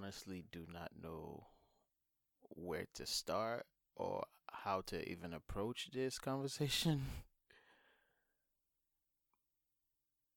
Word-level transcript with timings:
honestly 0.00 0.44
do 0.50 0.66
not 0.72 0.90
know 1.02 1.46
where 2.48 2.86
to 2.94 3.06
start 3.06 3.66
or 3.96 4.24
how 4.50 4.82
to 4.86 5.08
even 5.08 5.32
approach 5.32 5.90
this 5.92 6.18
conversation. 6.18 7.04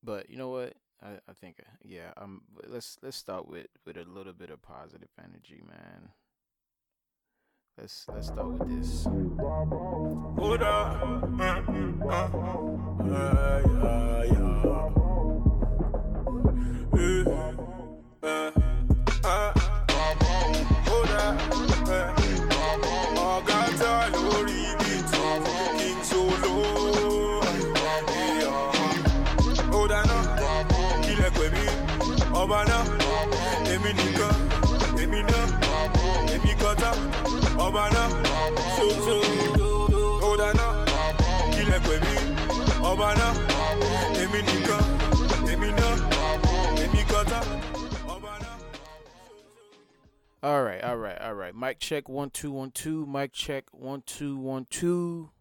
but 0.04 0.30
you 0.30 0.38
know 0.38 0.50
what? 0.50 0.74
I, 1.02 1.14
I 1.28 1.34
think 1.40 1.58
yeah, 1.84 2.12
um 2.18 2.42
let's 2.68 2.98
let's 3.02 3.18
start 3.18 3.48
with 3.48 3.68
with 3.86 3.98
a 3.98 4.04
little 4.04 4.34
bit 4.34 4.50
of 4.50 4.62
positive 4.62 5.10
energy, 5.20 5.62
man. 5.66 6.10
Let's 7.78 8.06
let's 8.14 8.28
start 8.28 8.48
with 8.48 8.70
this. 8.70 9.06
Hold 9.06 10.62
up. 10.62 11.04
Èmi 45.52 45.70
náà 45.72 45.92
èmi 46.84 47.02
kọta. 47.10 47.40
All 50.44 50.64
right, 50.64 50.84
all 50.84 50.98
right, 50.98 51.18
all 51.22 51.34
right. 51.34 51.56
Mic 51.56 51.80
check 51.80 52.10
one 52.10 52.30
two 52.30 52.52
one 52.52 52.72
two. 52.72 53.06
Mic 53.06 53.32
check 53.34 53.64
one 53.72 54.04
two 54.06 54.38
one 54.38 54.66
two. 54.70 55.32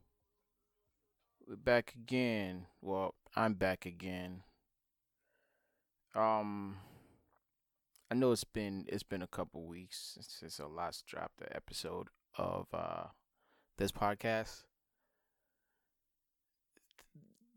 We're 1.46 1.56
back 1.56 1.92
again. 1.94 2.66
Well, 2.80 3.14
I'm 3.36 3.54
back 3.54 3.84
again. 3.84 4.44
Um, 6.14 6.76
I 8.10 8.14
know 8.14 8.32
it's 8.32 8.44
been 8.44 8.86
it's 8.88 9.02
been 9.02 9.22
a 9.22 9.26
couple 9.26 9.66
weeks 9.66 10.16
since 10.20 10.58
a 10.58 10.66
last 10.66 11.04
dropped 11.06 11.38
the 11.38 11.54
episode 11.54 12.08
of 12.36 12.66
uh 12.72 13.04
this 13.78 13.92
podcast. 13.92 14.64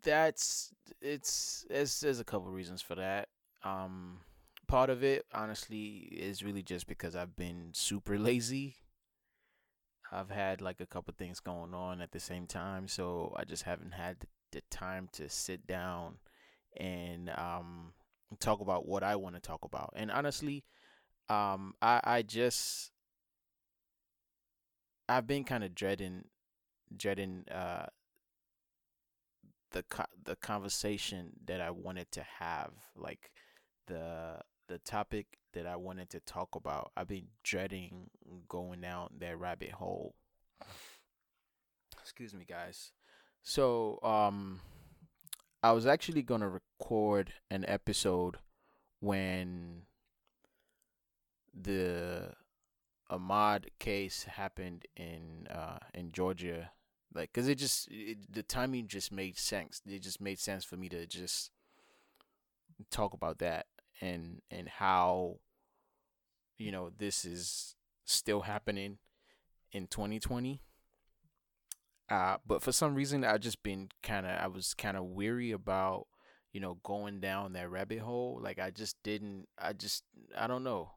That's 0.04 0.74
it's 1.02 1.66
it's 1.70 2.00
there's 2.00 2.20
a 2.20 2.24
couple 2.26 2.50
reasons 2.52 2.82
for 2.82 2.96
that. 2.96 3.30
Um 3.64 4.20
part 4.68 4.90
of 4.90 5.04
it 5.04 5.26
honestly 5.34 6.10
is 6.12 6.44
really 6.44 6.64
just 6.64 6.88
because 6.88 7.16
I've 7.16 7.36
been 7.36 7.70
super 7.74 8.18
lazy. 8.30 8.76
I've 10.12 10.30
had 10.30 10.62
like 10.62 10.80
a 10.80 10.86
couple 10.86 11.14
things 11.18 11.40
going 11.40 11.74
on 11.74 12.00
at 12.02 12.12
the 12.12 12.20
same 12.20 12.46
time, 12.46 12.88
so 12.88 13.34
I 13.36 13.44
just 13.44 13.64
haven't 13.64 13.94
had 13.94 14.18
the 14.52 14.62
time 14.70 15.10
to 15.14 15.30
sit 15.30 15.66
down 15.68 16.18
and 16.78 17.32
um 17.32 17.94
talk 18.40 18.60
about 18.62 18.88
what 18.88 19.04
I 19.04 19.16
want 19.16 19.36
to 19.36 19.42
talk 19.42 19.64
about. 19.64 19.94
And 19.96 20.12
honestly, 20.12 20.64
um, 21.30 21.74
I 21.82 22.02
I 22.04 22.22
just 22.22 22.92
I've 25.08 25.28
been 25.28 25.44
kind 25.44 25.64
of 25.64 25.76
dreading 25.76 26.26
dreading 26.96 27.46
uh 27.52 27.88
the 29.72 29.84
the 30.24 30.36
conversation 30.38 31.32
that 31.46 31.60
I 31.62 31.72
wanted 31.72 32.12
to 32.14 32.24
have, 32.40 32.72
like 32.96 33.32
the 33.88 34.40
the 34.68 34.80
topic 34.80 35.38
that 35.54 35.68
I 35.68 35.76
wanted 35.76 36.10
to 36.12 36.20
talk 36.22 36.56
about. 36.56 36.92
I've 36.98 37.08
been 37.08 37.28
dreading 37.44 38.10
going 38.48 38.82
down 38.82 39.10
that 39.20 39.40
rabbit 39.40 39.72
hole. 39.72 40.16
Excuse 42.02 42.34
me, 42.34 42.46
guys. 42.48 42.92
So, 43.44 44.00
um 44.02 44.62
I 45.62 45.72
was 45.72 45.88
actually 45.88 46.22
going 46.22 46.42
to 46.42 46.48
record 46.48 47.34
an 47.50 47.66
episode 47.68 48.38
when 49.00 49.82
the 51.60 52.34
Ahmaud 53.10 53.68
case 53.80 54.24
happened 54.24 54.86
in 54.96 55.48
uh 55.50 55.80
in 55.94 56.12
Georgia 56.12 56.72
like 57.14 57.32
cuz 57.34 57.48
it 57.48 57.56
just 57.56 57.88
it, 57.92 58.32
the 58.32 58.44
timing 58.44 58.88
just 58.88 59.12
made 59.12 59.38
sense. 59.38 59.82
It 59.86 60.00
just 60.00 60.20
made 60.20 60.40
sense 60.40 60.66
for 60.66 60.78
me 60.78 60.90
to 60.90 61.06
just 61.06 61.52
talk 62.90 63.14
about 63.14 63.40
that 63.40 63.68
and 64.02 64.42
and 64.52 64.68
how 64.68 65.40
you 66.58 66.72
know 66.72 66.90
this 66.90 67.26
is 67.26 67.76
still 68.06 68.42
happening 68.42 68.98
in 69.72 69.88
2020 69.88 70.62
uh, 72.10 72.38
but 72.46 72.62
for 72.62 72.72
some 72.72 72.94
reason, 72.94 73.24
I 73.24 73.38
just 73.38 73.64
been 73.64 73.90
kind 74.04 74.26
of, 74.26 74.32
I 74.40 74.48
was 74.48 74.74
kind 74.74 74.96
of 74.96 75.06
weary 75.06 75.52
about, 75.52 76.08
you 76.54 76.60
know, 76.60 76.78
going 76.84 77.20
down 77.20 77.54
that 77.54 77.70
rabbit 77.70 78.00
hole. 78.00 78.40
Like 78.42 78.60
I 78.60 78.70
just 78.70 79.02
didn't, 79.04 79.48
I 79.58 79.74
just, 79.74 80.04
I 80.38 80.46
don't 80.48 80.64
know, 80.64 80.92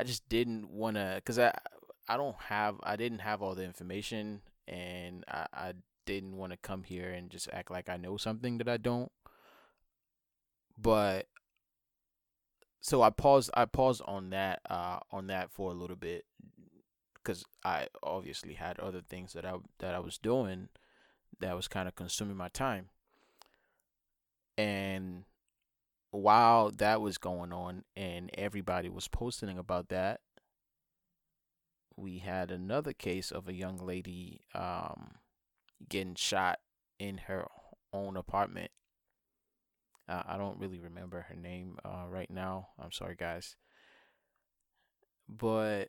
I 0.00 0.04
just 0.04 0.28
didn't 0.28 0.70
want 0.70 0.96
to, 0.96 1.20
cause 1.24 1.38
I, 1.38 1.52
I 2.08 2.16
don't 2.16 2.36
have, 2.36 2.76
I 2.82 2.96
didn't 2.96 3.20
have 3.20 3.42
all 3.42 3.54
the 3.54 3.64
information, 3.64 4.40
and 4.66 5.24
I, 5.28 5.46
I 5.52 5.72
didn't 6.06 6.36
want 6.36 6.52
to 6.52 6.56
come 6.56 6.82
here 6.82 7.10
and 7.10 7.30
just 7.30 7.48
act 7.52 7.70
like 7.70 7.88
I 7.88 7.96
know 7.96 8.16
something 8.16 8.58
that 8.58 8.68
I 8.68 8.78
don't. 8.78 9.12
But 10.78 11.26
so 12.80 13.02
I 13.02 13.10
paused, 13.10 13.50
I 13.52 13.66
paused 13.66 14.00
on 14.06 14.30
that, 14.30 14.60
uh, 14.68 15.00
on 15.12 15.26
that 15.26 15.50
for 15.50 15.70
a 15.70 15.74
little 15.74 15.96
bit 15.96 16.24
because 17.22 17.44
I 17.64 17.88
obviously 18.02 18.54
had 18.54 18.80
other 18.80 19.02
things 19.02 19.34
that 19.34 19.44
I 19.44 19.56
that 19.78 19.94
I 19.94 19.98
was 19.98 20.18
doing 20.18 20.68
that 21.40 21.54
was 21.54 21.68
kind 21.68 21.88
of 21.88 21.94
consuming 21.94 22.36
my 22.36 22.48
time. 22.48 22.88
And 24.56 25.24
while 26.10 26.70
that 26.70 27.00
was 27.00 27.18
going 27.18 27.52
on 27.52 27.84
and 27.96 28.30
everybody 28.34 28.88
was 28.88 29.08
posting 29.08 29.58
about 29.58 29.88
that, 29.88 30.20
we 31.96 32.18
had 32.18 32.50
another 32.50 32.92
case 32.92 33.30
of 33.30 33.48
a 33.48 33.52
young 33.52 33.76
lady 33.76 34.40
um, 34.54 35.12
getting 35.88 36.14
shot 36.14 36.58
in 36.98 37.18
her 37.18 37.46
own 37.92 38.16
apartment. 38.16 38.70
Uh, 40.08 40.22
I 40.26 40.36
don't 40.36 40.58
really 40.58 40.80
remember 40.80 41.26
her 41.28 41.36
name 41.36 41.78
uh, 41.84 42.06
right 42.08 42.30
now. 42.30 42.68
I'm 42.82 42.90
sorry, 42.90 43.14
guys. 43.16 43.54
But 45.28 45.88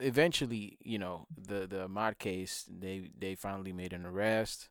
eventually, 0.00 0.78
you 0.82 0.98
know, 0.98 1.26
the 1.36 1.66
the 1.66 1.88
Ahmaud 1.88 2.18
case, 2.18 2.64
they 2.68 3.10
they 3.18 3.34
finally 3.34 3.72
made 3.72 3.92
an 3.92 4.06
arrest 4.06 4.68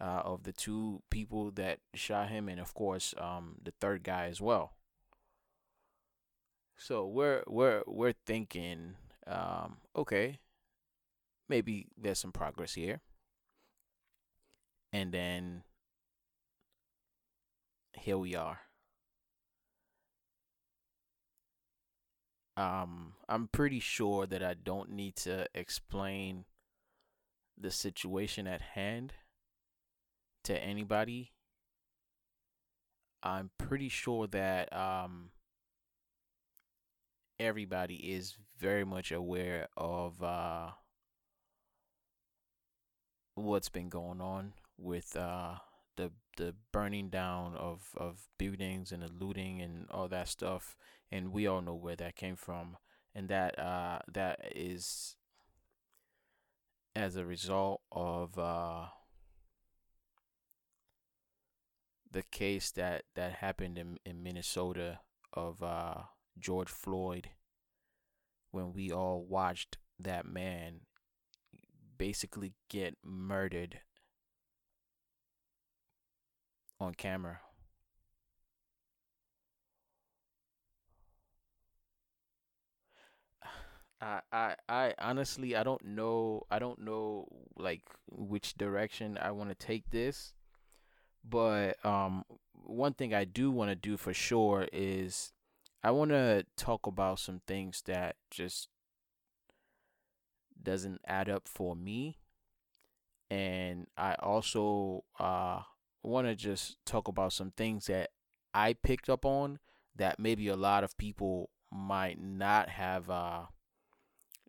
uh, 0.00 0.22
of 0.24 0.42
the 0.44 0.52
two 0.52 1.02
people 1.10 1.50
that 1.52 1.78
shot 1.94 2.28
him, 2.28 2.48
and 2.48 2.60
of 2.60 2.74
course, 2.74 3.14
um, 3.18 3.56
the 3.62 3.72
third 3.80 4.02
guy 4.02 4.26
as 4.26 4.40
well. 4.40 4.74
So 6.76 7.06
we're 7.06 7.42
we're 7.46 7.82
we're 7.86 8.14
thinking, 8.26 8.96
um, 9.26 9.78
okay, 9.94 10.40
maybe 11.48 11.88
there's 11.96 12.18
some 12.18 12.32
progress 12.32 12.74
here, 12.74 13.00
and 14.92 15.12
then 15.12 15.62
here 17.94 18.18
we 18.18 18.34
are. 18.36 18.60
Um, 22.56 23.12
I'm 23.28 23.48
pretty 23.48 23.80
sure 23.80 24.26
that 24.26 24.42
I 24.42 24.54
don't 24.54 24.90
need 24.90 25.16
to 25.16 25.46
explain 25.54 26.44
the 27.58 27.70
situation 27.70 28.46
at 28.46 28.60
hand 28.60 29.12
to 30.44 30.58
anybody. 30.58 31.32
I'm 33.22 33.50
pretty 33.58 33.88
sure 33.88 34.26
that 34.28 34.72
um, 34.72 35.30
everybody 37.38 37.96
is 37.96 38.36
very 38.58 38.84
much 38.84 39.12
aware 39.12 39.68
of 39.76 40.22
uh, 40.22 40.70
what's 43.34 43.68
been 43.68 43.88
going 43.88 44.20
on 44.20 44.54
with 44.78 45.16
uh, 45.16 45.56
the 45.96 46.12
the 46.36 46.54
burning 46.72 47.08
down 47.08 47.56
of, 47.56 47.88
of 47.96 48.28
buildings 48.38 48.92
and 48.92 49.02
the 49.02 49.08
looting 49.08 49.60
and 49.62 49.86
all 49.90 50.08
that 50.08 50.28
stuff 50.28 50.76
and 51.10 51.32
we 51.32 51.46
all 51.46 51.62
know 51.62 51.74
where 51.74 51.96
that 51.96 52.16
came 52.16 52.36
from 52.36 52.76
and 53.14 53.28
that 53.28 53.58
uh 53.58 53.98
that 54.12 54.40
is 54.54 55.16
as 56.94 57.16
a 57.16 57.24
result 57.24 57.80
of 57.92 58.38
uh 58.38 58.86
the 62.10 62.22
case 62.30 62.70
that 62.70 63.02
that 63.14 63.32
happened 63.34 63.78
in 63.78 63.98
in 64.04 64.22
Minnesota 64.22 65.00
of 65.32 65.62
uh 65.62 66.02
George 66.38 66.68
Floyd 66.68 67.30
when 68.50 68.72
we 68.72 68.90
all 68.90 69.24
watched 69.28 69.78
that 69.98 70.26
man 70.26 70.80
basically 71.98 72.52
get 72.68 72.96
murdered 73.02 73.80
on 76.78 76.94
camera 76.94 77.40
I, 84.00 84.20
I 84.30 84.54
I 84.68 84.94
honestly 84.98 85.56
I 85.56 85.62
don't 85.62 85.84
know 85.84 86.42
I 86.50 86.58
don't 86.58 86.80
know 86.80 87.28
like 87.56 87.82
which 88.10 88.54
direction 88.56 89.18
I 89.20 89.30
want 89.30 89.48
to 89.50 89.54
take 89.54 89.90
this, 89.90 90.34
but 91.24 91.84
um 91.84 92.24
one 92.54 92.94
thing 92.94 93.14
I 93.14 93.24
do 93.24 93.50
want 93.50 93.70
to 93.70 93.76
do 93.76 93.96
for 93.96 94.14
sure 94.14 94.68
is 94.72 95.32
I 95.82 95.90
want 95.92 96.10
to 96.10 96.44
talk 96.56 96.86
about 96.86 97.20
some 97.20 97.40
things 97.46 97.82
that 97.86 98.16
just 98.30 98.68
doesn't 100.62 101.00
add 101.06 101.28
up 101.28 101.46
for 101.48 101.76
me, 101.76 102.18
and 103.30 103.86
I 103.96 104.14
also 104.14 105.04
uh 105.18 105.60
want 106.02 106.26
to 106.28 106.34
just 106.34 106.76
talk 106.84 107.08
about 107.08 107.32
some 107.32 107.50
things 107.50 107.86
that 107.86 108.10
I 108.54 108.74
picked 108.74 109.08
up 109.08 109.24
on 109.24 109.58
that 109.96 110.18
maybe 110.20 110.48
a 110.48 110.56
lot 110.56 110.84
of 110.84 110.96
people 110.98 111.50
might 111.72 112.20
not 112.20 112.68
have 112.68 113.10
uh 113.10 113.42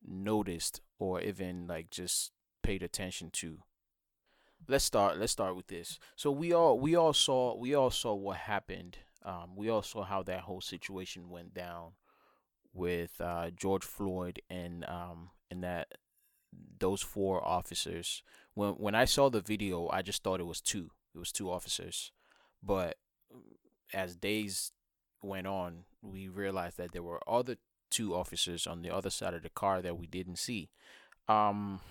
noticed 0.08 0.82
or 1.00 1.22
even 1.22 1.68
like 1.68 1.90
just 1.90 2.32
paid 2.64 2.82
attention 2.84 3.30
to. 3.32 3.60
Let's 4.68 4.86
start. 4.86 5.18
Let's 5.18 5.32
start 5.32 5.56
with 5.56 5.68
this. 5.68 6.00
So 6.16 6.32
we 6.32 6.54
all 6.54 6.80
we 6.80 6.96
all 6.96 7.14
saw 7.14 7.56
we 7.56 7.76
all 7.76 7.92
saw 7.92 8.14
what 8.14 8.38
happened. 8.38 8.98
Um, 9.24 9.56
we 9.56 9.70
all 9.70 9.84
saw 9.84 10.04
how 10.04 10.24
that 10.24 10.42
whole 10.42 10.62
situation 10.62 11.30
went 11.30 11.54
down 11.54 11.92
with 12.74 13.20
uh, 13.20 13.50
George 13.52 13.84
Floyd 13.84 14.42
and 14.50 14.86
um, 14.86 15.30
and 15.52 15.64
that 15.64 15.94
those 16.80 17.02
four 17.02 17.46
officers. 17.46 18.24
When 18.54 18.74
when 18.74 18.96
I 18.96 19.06
saw 19.06 19.30
the 19.30 19.42
video, 19.42 19.90
I 19.90 20.02
just 20.02 20.24
thought 20.24 20.40
it 20.40 20.48
was 20.48 20.62
two. 20.62 20.92
It 21.14 21.20
was 21.20 21.32
two 21.32 21.52
officers, 21.52 22.12
but 22.64 22.98
as 23.94 24.16
days 24.16 24.72
went 25.22 25.48
on, 25.48 25.86
we 26.02 26.28
realized 26.28 26.78
that 26.78 26.92
there 26.92 27.04
were 27.04 27.22
other 27.28 27.58
two 27.90 28.16
officers 28.16 28.68
on 28.68 28.82
the 28.82 28.90
other 28.90 29.10
side 29.10 29.34
of 29.34 29.44
the 29.44 29.50
car 29.50 29.82
that 29.82 29.98
we 29.98 30.08
didn't 30.08 30.38
see. 30.38 30.70
Um, 31.28 31.82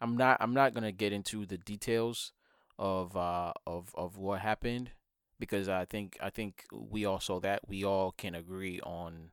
I'm 0.00 0.16
not 0.16 0.38
I'm 0.40 0.54
not 0.54 0.74
gonna 0.74 0.92
get 0.92 1.12
into 1.12 1.46
the 1.46 1.58
details 1.58 2.32
of 2.78 3.16
uh 3.16 3.52
of 3.66 3.92
of 3.96 4.16
what 4.16 4.40
happened 4.40 4.92
because 5.38 5.68
I 5.68 5.84
think 5.84 6.16
I 6.20 6.30
think 6.30 6.64
we 6.72 7.04
all 7.04 7.20
saw 7.20 7.40
that 7.40 7.62
we 7.68 7.84
all 7.84 8.12
can 8.12 8.34
agree 8.34 8.80
on 8.80 9.30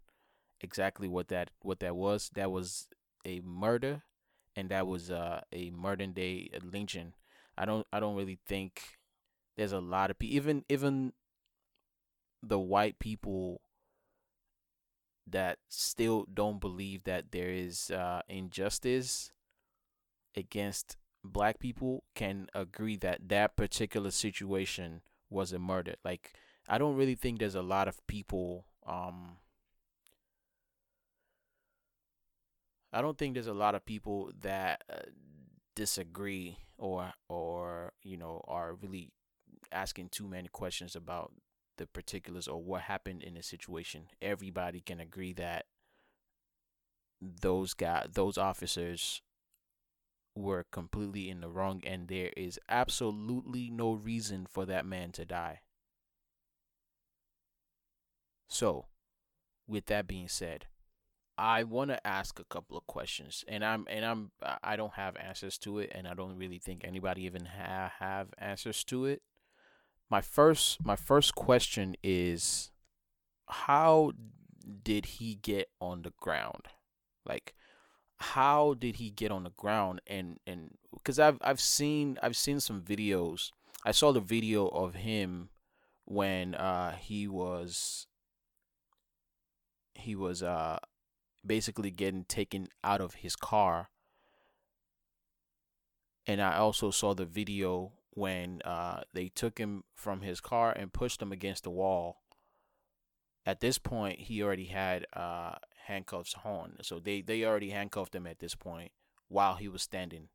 exactly 0.61 1.07
what 1.07 1.27
that 1.29 1.51
what 1.61 1.79
that 1.79 1.95
was. 1.95 2.29
That 2.35 2.51
was 2.51 2.87
a 3.25 3.41
murder, 3.41 4.03
and 4.55 4.69
that 4.69 4.87
was 4.87 5.11
uh, 5.11 5.41
a 5.51 5.69
modern 5.71 6.13
day 6.13 6.49
lynching. 6.63 7.13
I 7.57 7.65
don't 7.65 7.85
I 7.91 7.99
don't 7.99 8.15
really 8.15 8.39
think 8.45 8.97
there's 9.57 9.71
a 9.71 9.79
lot 9.79 10.11
of 10.11 10.19
people 10.19 10.35
even 10.35 10.65
even 10.69 11.13
the 12.43 12.59
white 12.59 12.99
people 12.99 13.61
that 15.27 15.57
still 15.69 16.25
don't 16.33 16.59
believe 16.59 17.03
that 17.03 17.31
there 17.31 17.49
is 17.49 17.91
uh, 17.91 18.21
injustice 18.27 19.31
against 20.35 20.97
black 21.23 21.59
people 21.59 22.03
can 22.13 22.47
agree 22.53 22.95
that 22.97 23.29
that 23.29 23.55
particular 23.55 24.11
situation 24.11 25.01
was 25.29 25.51
a 25.51 25.59
murder. 25.59 25.95
Like 26.03 26.33
I 26.67 26.77
don't 26.77 26.95
really 26.95 27.15
think 27.15 27.39
there's 27.39 27.55
a 27.55 27.61
lot 27.61 27.87
of 27.87 28.05
people 28.07 28.65
um 28.85 29.37
I 32.93 33.01
don't 33.01 33.17
think 33.17 33.33
there's 33.33 33.47
a 33.47 33.53
lot 33.53 33.75
of 33.75 33.85
people 33.85 34.31
that 34.41 34.83
uh, 34.89 34.99
disagree 35.75 36.59
or 36.77 37.11
or 37.27 37.91
you 38.03 38.17
know 38.17 38.43
are 38.47 38.73
really 38.73 39.11
asking 39.71 40.09
too 40.09 40.27
many 40.27 40.47
questions 40.47 40.95
about 40.95 41.33
the 41.77 41.87
particulars 41.87 42.47
or 42.47 42.61
what 42.61 42.83
happened 42.83 43.23
in 43.23 43.35
the 43.35 43.43
situation. 43.43 44.07
Everybody 44.21 44.81
can 44.81 44.99
agree 44.99 45.33
that 45.33 45.65
those 47.21 47.73
guys, 47.73 48.07
those 48.13 48.37
officers 48.37 49.21
were 50.35 50.65
completely 50.71 51.29
in 51.29 51.39
the 51.41 51.49
wrong 51.49 51.81
and 51.85 52.07
there 52.07 52.31
is 52.35 52.59
absolutely 52.67 53.69
no 53.69 53.93
reason 53.93 54.45
for 54.49 54.65
that 54.65 54.85
man 54.85 55.11
to 55.13 55.25
die. 55.25 55.61
So, 58.49 58.85
with 59.67 59.85
that 59.87 60.07
being 60.07 60.27
said, 60.27 60.67
I 61.37 61.63
want 61.63 61.89
to 61.89 62.05
ask 62.07 62.39
a 62.39 62.45
couple 62.45 62.77
of 62.77 62.87
questions 62.87 63.43
and 63.47 63.63
I'm 63.65 63.85
and 63.89 64.05
I'm 64.05 64.31
I 64.63 64.75
don't 64.75 64.93
have 64.93 65.17
answers 65.17 65.57
to 65.59 65.79
it 65.79 65.91
and 65.93 66.07
I 66.07 66.13
don't 66.13 66.37
really 66.37 66.59
think 66.59 66.83
anybody 66.83 67.23
even 67.23 67.45
ha- 67.45 67.91
have 67.99 68.29
answers 68.37 68.83
to 68.85 69.05
it. 69.05 69.21
My 70.09 70.21
first 70.21 70.85
my 70.85 70.95
first 70.95 71.35
question 71.35 71.95
is 72.03 72.71
how 73.47 74.11
did 74.83 75.05
he 75.05 75.35
get 75.35 75.69
on 75.81 76.03
the 76.03 76.13
ground? 76.19 76.67
Like 77.25 77.55
how 78.17 78.75
did 78.75 78.95
he 78.97 79.09
get 79.09 79.31
on 79.31 79.43
the 79.43 79.51
ground 79.51 80.01
and 80.07 80.39
and 80.45 80.77
because 80.93 81.19
I've 81.19 81.37
I've 81.41 81.59
seen 81.59 82.17
I've 82.21 82.37
seen 82.37 82.59
some 82.59 82.81
videos. 82.81 83.51
I 83.83 83.91
saw 83.91 84.11
the 84.11 84.21
video 84.21 84.67
of 84.67 84.95
him 84.95 85.49
when 86.05 86.55
uh 86.55 86.95
he 86.95 87.27
was 87.27 88.07
he 89.95 90.15
was 90.15 90.43
uh 90.43 90.77
basically 91.45 91.91
getting 91.91 92.25
taken 92.25 92.67
out 92.83 93.01
of 93.01 93.15
his 93.15 93.35
car. 93.35 93.89
And 96.27 96.41
I 96.41 96.57
also 96.57 96.89
saw 96.89 97.13
the 97.13 97.25
video 97.25 97.91
when 98.15 98.61
uh 98.63 99.01
they 99.13 99.27
took 99.29 99.59
him 99.59 99.83
from 99.93 100.21
his 100.21 100.41
car 100.41 100.71
and 100.71 100.91
pushed 100.91 101.21
him 101.21 101.31
against 101.31 101.63
the 101.63 101.69
wall. 101.69 102.23
At 103.45 103.59
this 103.59 103.77
point, 103.77 104.21
he 104.21 104.41
already 104.41 104.65
had 104.65 105.05
uh 105.13 105.55
handcuffs 105.85 106.33
on. 106.43 106.77
So 106.81 106.99
they 106.99 107.21
they 107.21 107.43
already 107.45 107.69
handcuffed 107.69 108.15
him 108.15 108.25
at 108.25 108.39
this 108.39 108.55
point 108.55 108.91
while 109.27 109.55
he 109.55 109.67
was 109.67 109.83
standing. 109.83 110.29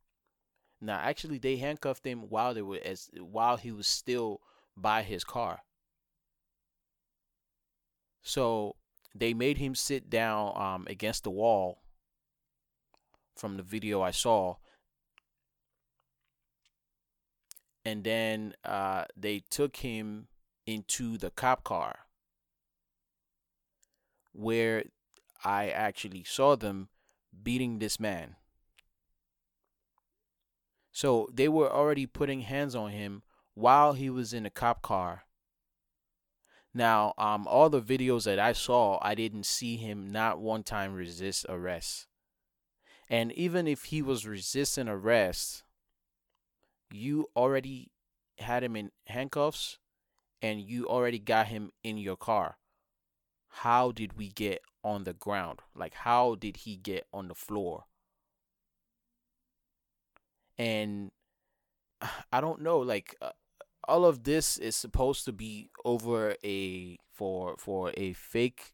Now, 0.79 0.97
actually, 0.97 1.37
they 1.37 1.57
handcuffed 1.57 2.05
him 2.05 2.29
while 2.29 2.53
they 2.53 2.61
were 2.61 2.79
as 2.83 3.09
while 3.19 3.57
he 3.57 3.71
was 3.71 3.87
still 3.87 4.41
by 4.77 5.03
his 5.03 5.23
car. 5.23 5.59
So 8.23 8.75
they 9.13 9.33
made 9.33 9.57
him 9.57 9.75
sit 9.75 10.09
down 10.09 10.53
um, 10.55 10.87
against 10.89 11.23
the 11.23 11.31
wall. 11.31 11.79
From 13.35 13.57
the 13.57 13.63
video 13.63 14.01
I 14.01 14.11
saw, 14.11 14.55
and 17.83 18.03
then 18.03 18.53
uh, 18.63 19.05
they 19.15 19.43
took 19.49 19.77
him 19.77 20.27
into 20.65 21.17
the 21.17 21.31
cop 21.31 21.63
car 21.63 21.99
where 24.33 24.83
I 25.43 25.69
actually 25.69 26.23
saw 26.23 26.55
them 26.55 26.89
beating 27.43 27.79
this 27.79 27.99
man. 27.99 28.35
So 30.91 31.29
they 31.33 31.47
were 31.47 31.71
already 31.71 32.05
putting 32.05 32.41
hands 32.41 32.75
on 32.75 32.91
him 32.91 33.23
while 33.53 33.93
he 33.93 34.09
was 34.09 34.33
in 34.33 34.45
a 34.45 34.49
cop 34.49 34.81
car. 34.81 35.23
Now, 36.73 37.13
um, 37.17 37.47
all 37.47 37.69
the 37.69 37.81
videos 37.81 38.23
that 38.23 38.39
I 38.39 38.53
saw, 38.53 38.97
I 39.01 39.15
didn't 39.15 39.45
see 39.45 39.75
him 39.75 40.09
not 40.09 40.39
one 40.39 40.63
time 40.63 40.93
resist 40.93 41.45
arrest. 41.49 42.07
And 43.09 43.33
even 43.33 43.67
if 43.67 43.85
he 43.85 44.01
was 44.01 44.25
resisting 44.25 44.87
arrest, 44.87 45.63
you 46.93 47.27
already 47.35 47.91
had 48.37 48.63
him 48.63 48.75
in 48.75 48.91
handcuffs 49.07 49.77
and 50.41 50.61
you 50.61 50.87
already 50.87 51.19
got 51.19 51.47
him 51.47 51.71
in 51.83 51.97
your 51.97 52.17
car. 52.17 52.57
How 53.49 53.91
did 53.91 54.17
we 54.17 54.29
get 54.29 54.61
on 54.83 55.03
the 55.03 55.13
ground? 55.13 55.59
Like, 55.75 55.93
how 55.93 56.35
did 56.35 56.57
he 56.57 56.77
get 56.77 57.05
on 57.13 57.27
the 57.27 57.35
floor? 57.35 57.85
And 60.57 61.11
I 62.31 62.41
don't 62.41 62.61
know, 62.61 62.79
like, 62.79 63.15
uh, 63.21 63.31
all 63.87 64.05
of 64.05 64.23
this 64.23 64.57
is 64.57 64.75
supposed 64.75 65.25
to 65.25 65.31
be 65.31 65.69
over 65.83 66.35
a 66.43 66.97
for 67.11 67.55
for 67.57 67.91
a 67.97 68.13
fake 68.13 68.73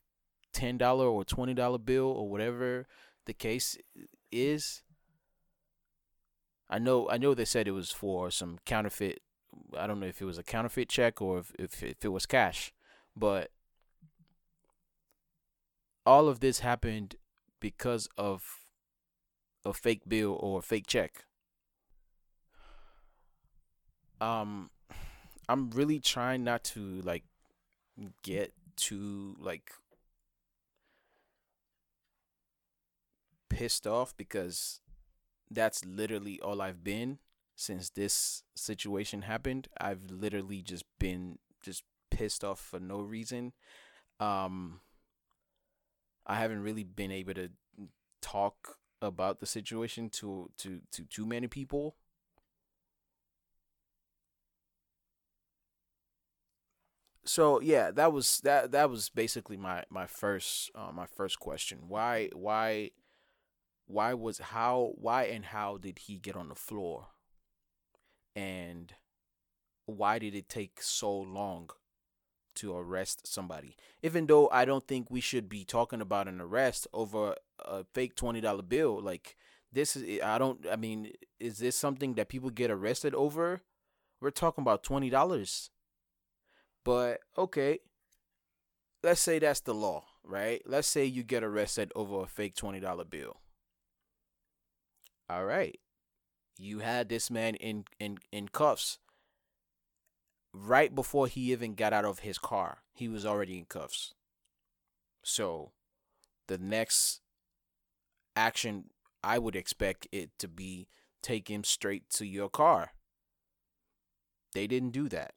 ten 0.53 0.77
dollar 0.77 1.05
or 1.05 1.23
twenty 1.23 1.53
dollar 1.53 1.77
bill 1.77 2.05
or 2.05 2.29
whatever 2.29 2.87
the 3.25 3.33
case 3.33 3.77
is. 4.31 4.83
I 6.69 6.79
know 6.79 7.09
I 7.09 7.17
know 7.17 7.33
they 7.33 7.45
said 7.45 7.67
it 7.67 7.71
was 7.71 7.91
for 7.91 8.29
some 8.31 8.59
counterfeit. 8.65 9.21
I 9.77 9.87
don't 9.87 9.99
know 9.99 10.07
if 10.07 10.21
it 10.21 10.25
was 10.25 10.37
a 10.37 10.43
counterfeit 10.43 10.89
check 10.89 11.21
or 11.21 11.39
if 11.39 11.53
if, 11.57 11.83
if 11.83 12.05
it 12.05 12.09
was 12.09 12.25
cash, 12.25 12.73
but 13.15 13.51
all 16.05 16.27
of 16.27 16.39
this 16.39 16.59
happened 16.59 17.15
because 17.59 18.07
of 18.17 18.59
a 19.65 19.73
fake 19.73 20.03
bill 20.07 20.37
or 20.39 20.59
a 20.59 20.61
fake 20.61 20.87
check. 20.87 21.25
Um 24.19 24.69
I'm 25.49 25.69
really 25.71 25.99
trying 25.99 26.43
not 26.43 26.63
to 26.65 27.01
like 27.03 27.23
get 28.23 28.53
too 28.75 29.35
like 29.39 29.71
pissed 33.49 33.87
off 33.87 34.15
because 34.17 34.81
that's 35.49 35.85
literally 35.85 36.39
all 36.41 36.61
I've 36.61 36.83
been 36.83 37.19
since 37.55 37.89
this 37.89 38.43
situation 38.55 39.23
happened. 39.23 39.67
I've 39.79 40.09
literally 40.11 40.61
just 40.61 40.85
been 40.99 41.39
just 41.61 41.83
pissed 42.11 42.43
off 42.43 42.59
for 42.59 42.79
no 42.79 43.01
reason. 43.01 43.53
Um 44.19 44.81
I 46.25 46.35
haven't 46.35 46.61
really 46.61 46.83
been 46.83 47.11
able 47.11 47.33
to 47.35 47.49
talk 48.21 48.77
about 49.01 49.39
the 49.39 49.45
situation 49.45 50.09
to 50.09 50.49
to 50.57 50.81
to 50.91 51.05
too 51.05 51.25
many 51.25 51.47
people. 51.47 51.95
So 57.25 57.59
yeah, 57.59 57.91
that 57.91 58.13
was 58.13 58.39
that 58.41 58.71
that 58.71 58.89
was 58.89 59.09
basically 59.09 59.57
my 59.57 59.83
my 59.89 60.07
first 60.07 60.71
uh, 60.75 60.91
my 60.93 61.05
first 61.05 61.39
question. 61.39 61.79
Why 61.89 62.29
why 62.33 62.91
why 63.87 64.13
was 64.13 64.37
how 64.37 64.93
why 64.95 65.23
and 65.23 65.45
how 65.45 65.77
did 65.77 65.99
he 65.99 66.17
get 66.17 66.35
on 66.35 66.49
the 66.49 66.55
floor? 66.55 67.07
And 68.35 68.93
why 69.85 70.19
did 70.19 70.35
it 70.35 70.49
take 70.49 70.81
so 70.81 71.11
long 71.17 71.69
to 72.55 72.77
arrest 72.77 73.25
somebody? 73.25 73.75
Even 74.03 74.27
though 74.27 74.49
I 74.51 74.65
don't 74.65 74.87
think 74.87 75.09
we 75.09 75.21
should 75.21 75.49
be 75.49 75.63
talking 75.63 76.01
about 76.01 76.27
an 76.27 76.41
arrest 76.41 76.85
over 76.93 77.35
a 77.59 77.85
fake 77.93 78.15
$20 78.15 78.67
bill, 78.67 79.01
like 79.01 79.37
this 79.71 79.95
is 79.95 80.21
I 80.21 80.37
don't 80.37 80.65
I 80.69 80.75
mean, 80.75 81.13
is 81.39 81.57
this 81.59 81.75
something 81.75 82.15
that 82.15 82.29
people 82.29 82.49
get 82.49 82.69
arrested 82.69 83.15
over? 83.15 83.61
We're 84.19 84.31
talking 84.31 84.63
about 84.63 84.83
$20. 84.83 85.69
But 86.83 87.21
okay, 87.37 87.79
let's 89.03 89.21
say 89.21 89.39
that's 89.39 89.61
the 89.61 89.73
law, 89.73 90.03
right? 90.23 90.61
Let's 90.65 90.87
say 90.87 91.05
you 91.05 91.23
get 91.23 91.43
arrested 91.43 91.91
over 91.95 92.23
a 92.23 92.27
fake 92.27 92.55
$20 92.55 93.09
bill. 93.09 93.37
All 95.29 95.45
right. 95.45 95.79
You 96.57 96.79
had 96.79 97.09
this 97.09 97.29
man 97.29 97.55
in 97.55 97.85
in 97.99 98.17
in 98.31 98.47
cuffs 98.47 98.99
right 100.53 100.93
before 100.93 101.27
he 101.27 101.51
even 101.51 101.75
got 101.75 101.93
out 101.93 102.05
of 102.05 102.19
his 102.19 102.37
car. 102.37 102.79
He 102.93 103.07
was 103.07 103.25
already 103.25 103.57
in 103.57 103.65
cuffs. 103.65 104.13
So, 105.23 105.71
the 106.47 106.57
next 106.57 107.21
action 108.35 108.85
I 109.23 109.39
would 109.39 109.55
expect 109.55 110.07
it 110.11 110.31
to 110.39 110.47
be 110.47 110.87
take 111.21 111.49
him 111.49 111.63
straight 111.63 112.09
to 112.11 112.25
your 112.25 112.49
car. 112.49 112.93
They 114.53 114.67
didn't 114.67 114.91
do 114.91 115.09
that. 115.09 115.33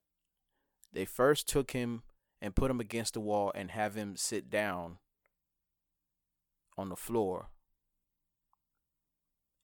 They 0.92 1.04
first 1.04 1.48
took 1.48 1.72
him 1.72 2.02
and 2.40 2.54
put 2.54 2.70
him 2.70 2.80
against 2.80 3.14
the 3.14 3.20
wall 3.20 3.52
and 3.54 3.70
have 3.70 3.94
him 3.94 4.16
sit 4.16 4.48
down 4.48 4.98
on 6.78 6.88
the 6.88 6.96
floor 6.96 7.50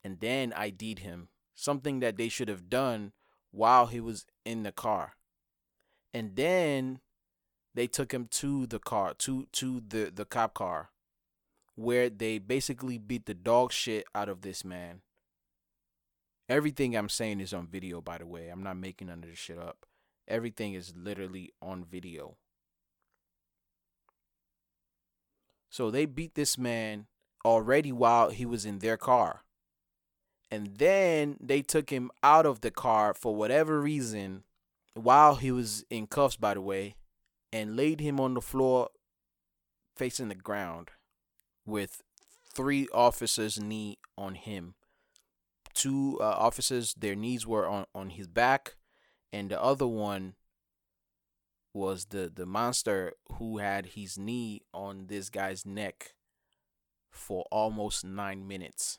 and 0.07 0.21
then 0.21 0.53
ID'd 0.53 1.01
him, 1.01 1.31
something 1.57 1.99
that 1.99 2.17
they 2.17 2.29
should 2.29 2.47
have 2.47 2.71
done 2.71 3.11
while 3.51 3.87
he 3.87 3.99
was 3.99 4.25
in 4.45 4.63
the 4.63 4.71
car. 4.71 5.15
And 6.15 6.37
then 6.37 7.01
they 7.75 7.89
took 7.89 8.15
him 8.15 8.29
to 8.31 8.69
the 8.69 8.79
car, 8.79 9.15
to 9.15 9.49
to 9.51 9.83
the 9.89 10.13
the 10.15 10.25
cop 10.25 10.55
car, 10.55 10.91
where 11.75 12.09
they 12.09 12.39
basically 12.39 12.99
beat 12.99 13.27
the 13.27 13.35
dog 13.35 13.73
shit 13.73 14.05
out 14.15 14.29
of 14.29 14.43
this 14.43 14.65
man. 14.65 15.01
Everything 16.49 16.97
I'm 16.97 17.09
saying 17.09 17.41
is 17.41 17.53
on 17.53 17.67
video, 17.67 18.01
by 18.01 18.19
the 18.19 18.27
way. 18.27 18.49
I'm 18.49 18.63
not 18.63 18.77
making 18.77 19.09
none 19.09 19.25
of 19.25 19.29
this 19.29 19.39
shit 19.41 19.59
up. 19.59 19.87
Everything 20.29 20.75
is 20.75 20.95
literally 20.97 21.53
on 21.61 21.85
video. 21.85 22.37
So 25.69 25.91
they 25.91 26.07
beat 26.07 26.37
this 26.37 26.57
man 26.57 27.07
already 27.45 27.91
while 27.91 28.31
he 28.31 28.47
was 28.47 28.65
in 28.65 28.79
their 28.79 28.97
car. 28.97 29.43
And 30.51 30.77
then 30.79 31.37
they 31.41 31.63
took 31.63 31.91
him 31.91 32.11
out 32.23 32.47
of 32.47 32.61
the 32.61 32.71
car 32.71 33.15
for 33.15 33.35
whatever 33.35 33.81
reason 33.81 34.45
while 34.95 35.37
he 35.37 35.51
was 35.51 35.85
in 35.91 36.07
cuffs, 36.07 36.37
by 36.37 36.55
the 36.55 36.61
way, 36.61 36.97
and 37.53 37.77
laid 37.77 38.01
him 38.01 38.21
on 38.21 38.35
the 38.35 38.41
floor 38.41 38.89
facing 39.97 40.29
the 40.29 40.35
ground 40.35 40.91
with 41.65 42.03
three 42.55 42.87
officers' 42.95 43.61
knee 43.61 43.99
on 44.17 44.35
him. 44.35 44.75
Two 45.75 46.19
uh, 46.21 46.25
officers, 46.25 46.95
their 46.95 47.15
knees 47.15 47.47
were 47.47 47.67
on, 47.67 47.87
on 47.95 48.11
his 48.11 48.29
back, 48.29 48.77
and 49.33 49.51
the 49.51 49.61
other 49.61 49.87
one 49.87 50.35
was 51.75 52.07
the, 52.07 52.33
the 52.35 52.47
monster 52.47 53.13
who 53.35 53.59
had 53.59 53.87
his 53.87 54.17
knee 54.17 54.63
on 54.73 55.09
this 55.09 55.29
guy's 55.29 55.67
neck 55.67 56.15
for 57.11 57.45
almost 57.51 58.05
nine 58.05 58.47
minutes 58.49 58.99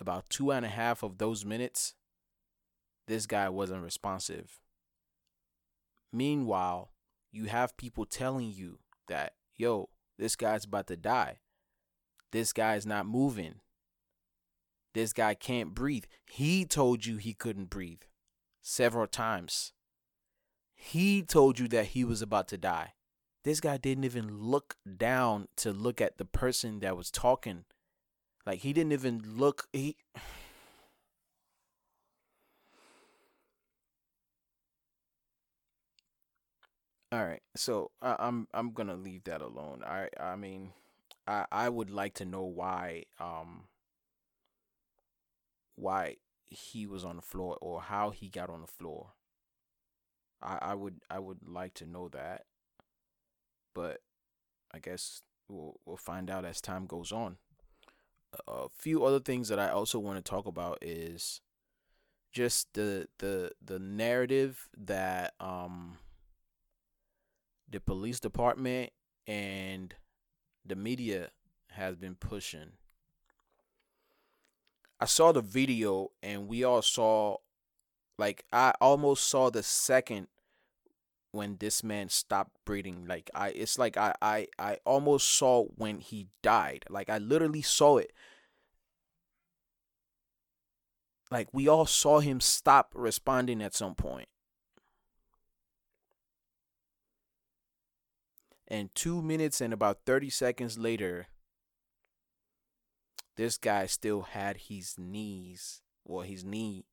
about 0.00 0.30
two 0.30 0.50
and 0.50 0.64
a 0.64 0.68
half 0.68 1.02
of 1.02 1.18
those 1.18 1.44
minutes, 1.44 1.94
this 3.06 3.26
guy 3.26 3.48
wasn't 3.48 3.82
responsive. 3.82 4.60
Meanwhile, 6.12 6.90
you 7.32 7.44
have 7.46 7.76
people 7.76 8.04
telling 8.04 8.50
you 8.50 8.78
that, 9.08 9.34
yo, 9.56 9.90
this 10.18 10.36
guy's 10.36 10.64
about 10.64 10.86
to 10.88 10.96
die. 10.96 11.38
This 12.32 12.52
guy's 12.52 12.86
not 12.86 13.06
moving. 13.06 13.56
This 14.94 15.12
guy 15.12 15.34
can't 15.34 15.74
breathe. 15.74 16.04
He 16.26 16.64
told 16.64 17.06
you 17.06 17.16
he 17.16 17.34
couldn't 17.34 17.70
breathe 17.70 18.02
several 18.62 19.06
times. 19.06 19.72
He 20.74 21.22
told 21.22 21.58
you 21.58 21.68
that 21.68 21.86
he 21.86 22.04
was 22.04 22.22
about 22.22 22.48
to 22.48 22.58
die. 22.58 22.94
This 23.44 23.60
guy 23.60 23.76
didn't 23.76 24.04
even 24.04 24.38
look 24.38 24.76
down 24.96 25.48
to 25.56 25.72
look 25.72 26.00
at 26.00 26.18
the 26.18 26.24
person 26.24 26.80
that 26.80 26.96
was 26.96 27.10
talking 27.10 27.64
like 28.46 28.60
he 28.60 28.72
didn't 28.72 28.92
even 28.92 29.22
look 29.36 29.68
he 29.72 29.96
All 37.12 37.24
right. 37.24 37.42
So 37.56 37.90
I, 38.02 38.16
I'm 38.18 38.46
I'm 38.54 38.72
going 38.72 38.88
to 38.88 38.94
leave 38.94 39.24
that 39.24 39.42
alone. 39.42 39.82
I 39.84 40.08
I 40.18 40.36
mean 40.36 40.72
I 41.26 41.46
I 41.50 41.68
would 41.68 41.90
like 41.90 42.14
to 42.14 42.24
know 42.24 42.44
why 42.44 43.04
um 43.18 43.64
why 45.76 46.16
he 46.46 46.86
was 46.86 47.04
on 47.04 47.16
the 47.16 47.22
floor 47.22 47.56
or 47.60 47.82
how 47.82 48.10
he 48.10 48.28
got 48.28 48.50
on 48.50 48.60
the 48.60 48.66
floor. 48.66 49.12
I 50.42 50.58
I 50.60 50.74
would 50.74 51.00
I 51.08 51.18
would 51.18 51.48
like 51.48 51.72
to 51.74 51.86
know 51.86 52.08
that. 52.10 52.44
But 53.74 54.02
I 54.72 54.78
guess 54.80 55.22
we'll 55.48 55.80
we'll 55.86 55.96
find 55.96 56.30
out 56.30 56.44
as 56.44 56.60
time 56.60 56.86
goes 56.86 57.12
on 57.12 57.38
a 58.46 58.68
few 58.74 59.04
other 59.04 59.20
things 59.20 59.48
that 59.48 59.58
I 59.58 59.70
also 59.70 59.98
want 59.98 60.24
to 60.24 60.28
talk 60.28 60.46
about 60.46 60.78
is 60.82 61.40
just 62.32 62.72
the 62.74 63.08
the 63.18 63.52
the 63.64 63.78
narrative 63.78 64.68
that 64.76 65.34
um 65.40 65.98
the 67.68 67.80
police 67.80 68.20
department 68.20 68.90
and 69.26 69.94
the 70.64 70.76
media 70.76 71.30
has 71.70 71.96
been 71.96 72.14
pushing. 72.14 72.72
I 75.00 75.06
saw 75.06 75.32
the 75.32 75.40
video 75.40 76.10
and 76.22 76.48
we 76.48 76.62
all 76.64 76.82
saw 76.82 77.36
like 78.18 78.44
I 78.52 78.74
almost 78.80 79.28
saw 79.28 79.50
the 79.50 79.62
second 79.62 80.28
when 81.32 81.56
this 81.58 81.84
man 81.84 82.08
stopped 82.08 82.56
breathing 82.64 83.04
like 83.06 83.30
i 83.34 83.48
it's 83.50 83.78
like 83.78 83.96
i 83.96 84.12
i 84.20 84.46
i 84.58 84.76
almost 84.84 85.28
saw 85.28 85.64
when 85.76 86.00
he 86.00 86.26
died 86.42 86.84
like 86.88 87.08
i 87.08 87.18
literally 87.18 87.62
saw 87.62 87.98
it. 87.98 88.12
Like 91.30 91.48
we 91.52 91.68
all 91.68 91.86
saw 91.86 92.18
him 92.20 92.40
stop 92.40 92.92
responding 92.94 93.62
at 93.62 93.74
some 93.74 93.94
point. 93.94 94.28
And 98.66 98.94
2 98.94 99.22
minutes 99.22 99.60
and 99.60 99.72
about 99.72 100.00
30 100.06 100.30
seconds 100.30 100.78
later 100.78 101.28
this 103.36 103.56
guy 103.56 103.86
still 103.86 104.22
had 104.22 104.56
his 104.68 104.96
knees 104.98 105.82
or 106.04 106.24
his 106.24 106.44
knee 106.44 106.84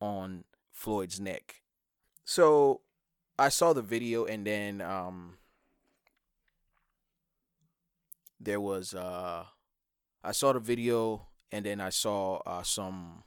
on 0.00 0.44
Floyd's 0.72 1.18
neck. 1.18 1.62
So 2.24 2.82
I 3.38 3.48
saw 3.48 3.72
the 3.72 3.82
video 3.82 4.24
and 4.26 4.46
then 4.46 4.80
um 4.80 5.38
there 8.38 8.60
was 8.60 8.94
uh 8.94 9.44
I 10.22 10.32
saw 10.32 10.52
the 10.52 10.60
video 10.60 11.26
and 11.50 11.66
then 11.66 11.80
I 11.80 11.90
saw 11.90 12.36
uh 12.46 12.62
some 12.62 13.24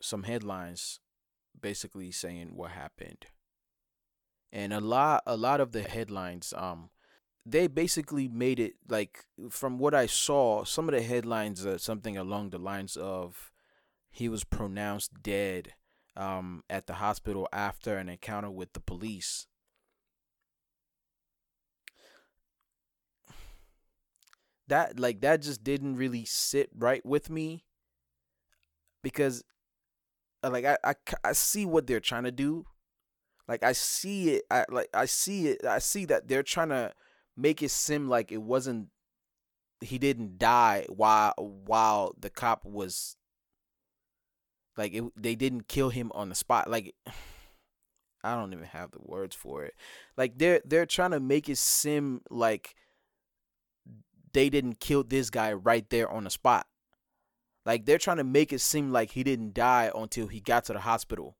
some 0.00 0.24
headlines 0.24 1.00
basically 1.58 2.10
saying 2.10 2.54
what 2.54 2.72
happened. 2.72 3.26
And 4.52 4.72
a 4.72 4.80
lot 4.80 5.22
a 5.26 5.36
lot 5.36 5.60
of 5.60 5.72
the 5.72 5.82
headlines 5.82 6.52
um 6.56 6.90
they 7.44 7.68
basically 7.68 8.26
made 8.26 8.58
it 8.58 8.74
like 8.88 9.24
from 9.50 9.78
what 9.78 9.94
I 9.94 10.06
saw 10.06 10.64
some 10.64 10.88
of 10.88 10.94
the 10.94 11.02
headlines 11.02 11.64
uh, 11.64 11.78
something 11.78 12.16
along 12.16 12.50
the 12.50 12.58
lines 12.58 12.96
of 12.96 13.52
he 14.10 14.28
was 14.28 14.42
pronounced 14.42 15.22
dead 15.22 15.74
um, 16.16 16.62
at 16.70 16.86
the 16.86 16.94
hospital 16.94 17.48
after 17.52 17.96
an 17.96 18.08
encounter 18.08 18.50
with 18.50 18.72
the 18.72 18.80
police. 18.80 19.46
That 24.68 24.98
like 24.98 25.20
that 25.20 25.42
just 25.42 25.62
didn't 25.62 25.96
really 25.96 26.24
sit 26.24 26.70
right 26.76 27.04
with 27.06 27.30
me 27.30 27.64
because 29.00 29.44
uh, 30.42 30.50
like 30.50 30.64
I, 30.64 30.76
I, 30.82 30.94
I 31.22 31.32
see 31.32 31.64
what 31.64 31.86
they're 31.86 32.00
trying 32.00 32.24
to 32.24 32.32
do 32.32 32.66
like 33.48 33.62
I 33.62 33.72
see 33.72 34.30
it 34.30 34.44
I 34.50 34.64
like 34.68 34.88
I 34.92 35.06
see 35.06 35.48
it 35.48 35.64
I 35.64 35.78
see 35.78 36.04
that 36.06 36.28
they're 36.28 36.42
trying 36.42 36.70
to 36.70 36.92
make 37.36 37.62
it 37.62 37.70
seem 37.70 38.08
like 38.08 38.32
it 38.32 38.42
wasn't 38.42 38.88
he 39.80 39.98
didn't 39.98 40.38
die 40.38 40.86
while 40.88 41.34
while 41.36 42.14
the 42.18 42.30
cop 42.30 42.64
was 42.64 43.16
like 44.76 44.94
it, 44.94 45.04
they 45.16 45.34
didn't 45.34 45.68
kill 45.68 45.90
him 45.90 46.12
on 46.14 46.28
the 46.28 46.34
spot 46.34 46.68
like 46.70 46.94
I 48.24 48.34
don't 48.34 48.52
even 48.52 48.64
have 48.64 48.90
the 48.90 48.98
words 49.00 49.36
for 49.36 49.64
it. 49.64 49.74
Like 50.16 50.36
they're 50.36 50.60
they're 50.64 50.86
trying 50.86 51.12
to 51.12 51.20
make 51.20 51.48
it 51.48 51.58
seem 51.58 52.22
like 52.28 52.74
they 54.32 54.50
didn't 54.50 54.80
kill 54.80 55.04
this 55.04 55.30
guy 55.30 55.52
right 55.52 55.88
there 55.90 56.10
on 56.10 56.24
the 56.24 56.30
spot. 56.30 56.66
Like 57.64 57.84
they're 57.84 57.98
trying 57.98 58.16
to 58.16 58.24
make 58.24 58.52
it 58.52 58.60
seem 58.60 58.90
like 58.90 59.12
he 59.12 59.22
didn't 59.22 59.54
die 59.54 59.90
until 59.94 60.26
he 60.26 60.40
got 60.40 60.64
to 60.64 60.72
the 60.72 60.80
hospital. 60.80 61.36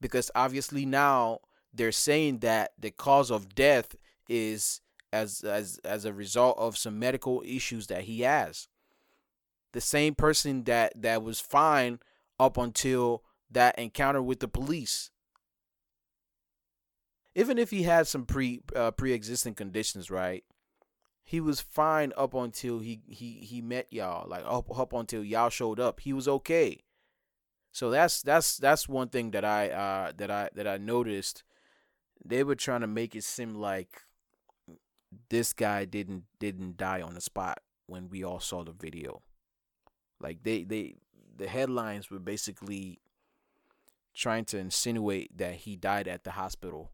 Because 0.00 0.30
obviously 0.34 0.86
now 0.86 1.40
they're 1.72 1.92
saying 1.92 2.38
that 2.38 2.72
the 2.78 2.90
cause 2.90 3.30
of 3.30 3.54
death 3.54 3.96
is 4.28 4.80
as 5.12 5.42
as 5.42 5.78
as 5.84 6.04
a 6.04 6.12
result 6.12 6.58
of 6.58 6.76
some 6.76 6.98
medical 6.98 7.42
issues 7.46 7.86
that 7.88 8.04
he 8.04 8.22
has. 8.22 8.68
The 9.72 9.80
same 9.80 10.14
person 10.14 10.64
that 10.64 10.94
that 11.02 11.22
was 11.22 11.38
fine 11.38 11.98
up 12.38 12.56
until 12.56 13.22
that 13.50 13.78
encounter 13.78 14.22
with 14.22 14.40
the 14.40 14.48
police. 14.48 15.10
Even 17.34 17.58
if 17.58 17.70
he 17.70 17.82
had 17.82 18.06
some 18.06 18.24
pre 18.24 18.62
uh, 18.74 18.90
pre-existing 18.90 19.54
conditions, 19.54 20.10
right? 20.10 20.44
he 21.26 21.40
was 21.40 21.60
fine 21.60 22.12
up 22.16 22.32
until 22.34 22.78
he 22.78 23.00
he 23.08 23.32
he 23.42 23.60
met 23.60 23.92
y'all 23.92 24.28
like 24.28 24.44
up 24.46 24.78
up 24.78 24.92
until 24.92 25.24
y'all 25.24 25.50
showed 25.50 25.80
up 25.80 26.00
he 26.00 26.12
was 26.12 26.28
okay 26.28 26.84
so 27.72 27.90
that's 27.90 28.22
that's 28.22 28.56
that's 28.56 28.88
one 28.88 29.08
thing 29.08 29.32
that 29.32 29.44
i 29.44 29.68
uh 29.68 30.12
that 30.16 30.30
i 30.30 30.48
that 30.54 30.68
i 30.68 30.78
noticed 30.78 31.42
they 32.24 32.44
were 32.44 32.54
trying 32.54 32.80
to 32.80 32.86
make 32.86 33.16
it 33.16 33.24
seem 33.24 33.56
like 33.56 34.02
this 35.28 35.52
guy 35.52 35.84
didn't 35.84 36.22
didn't 36.38 36.76
die 36.76 37.02
on 37.02 37.14
the 37.14 37.20
spot 37.20 37.58
when 37.86 38.08
we 38.08 38.22
all 38.22 38.40
saw 38.40 38.62
the 38.62 38.72
video 38.72 39.20
like 40.20 40.44
they 40.44 40.62
they 40.62 40.94
the 41.38 41.48
headlines 41.48 42.10
were 42.10 42.18
basically 42.18 42.98
trying 44.14 44.44
to 44.46 44.58
insinuate 44.58 45.36
that 45.36 45.54
he 45.54 45.76
died 45.76 46.08
at 46.08 46.24
the 46.24 46.32
hospital 46.32 46.90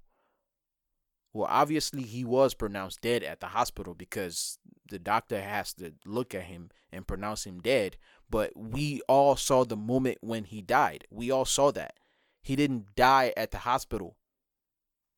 well, 1.32 1.49
obviously 1.50 2.02
he 2.02 2.25
was 2.25 2.54
pronounced 2.54 3.00
dead 3.00 3.22
at 3.22 3.40
the 3.40 3.46
hospital 3.46 3.94
because 3.94 4.58
the 4.88 4.99
doctor 4.99 5.40
has 5.40 5.72
to 5.75 5.94
look 6.04 6.34
at 6.34 6.42
him 6.42 6.70
and 6.92 7.06
pronounce 7.06 7.46
him 7.46 7.61
dead. 7.61 7.96
But 8.28 8.52
we 8.54 9.00
all 9.08 9.37
saw 9.37 9.64
the 9.64 9.76
moment 9.76 10.18
when 10.20 10.44
he 10.44 10.61
died. 10.61 11.06
We 11.11 11.30
all 11.30 11.46
saw 11.46 11.70
that. 11.72 11.94
He 12.42 12.56
didn't 12.56 12.94
die 12.96 13.32
at 13.37 13.50
the 13.50 13.58
hospital. 13.58 14.16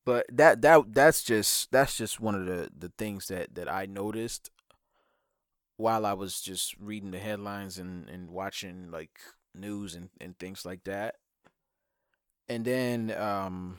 But 0.05 0.27
that 0.31 0.61
that 0.63 0.93
that's 0.93 1.25
just 1.25 1.73
that's 1.73 1.97
just 1.97 2.21
one 2.21 2.35
of 2.35 2.45
the 2.47 2.69
the 2.77 2.93
things 2.99 3.29
that 3.29 3.55
that 3.55 3.73
I 3.73 3.87
noticed 3.87 4.51
while 5.77 6.07
I 6.07 6.13
was 6.13 6.41
just 6.41 6.77
reading 6.79 7.11
the 7.11 7.19
headlines 7.19 7.79
and 7.79 8.09
and 8.09 8.31
watching 8.31 8.91
like 8.91 9.21
news 9.55 9.95
and 9.95 10.11
and 10.21 10.39
things 10.39 10.65
like 10.65 10.85
that. 10.85 11.17
And 12.49 12.65
then 12.65 13.11
um 13.13 13.79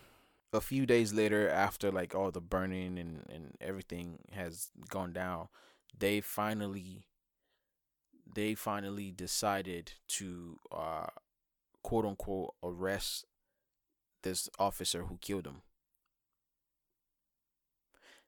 a 0.54 0.62
few 0.62 0.86
days 0.86 1.14
later 1.14 1.50
after 1.50 1.92
like 1.92 2.16
all 2.16 2.32
the 2.32 2.42
burning 2.42 2.98
and 2.98 3.26
and 3.30 3.58
everything 3.60 4.20
has 4.32 4.70
gone 4.90 5.12
down 5.14 5.50
they 5.98 6.22
finally 6.22 7.06
they 8.34 8.56
finally 8.56 9.12
decided 9.12 9.94
to 10.08 10.60
uh 10.72 11.08
quote 11.84 12.06
unquote 12.06 12.54
arrest 12.64 13.26
this 14.24 14.50
officer 14.60 15.06
who 15.06 15.18
killed 15.20 15.46
him 15.48 15.62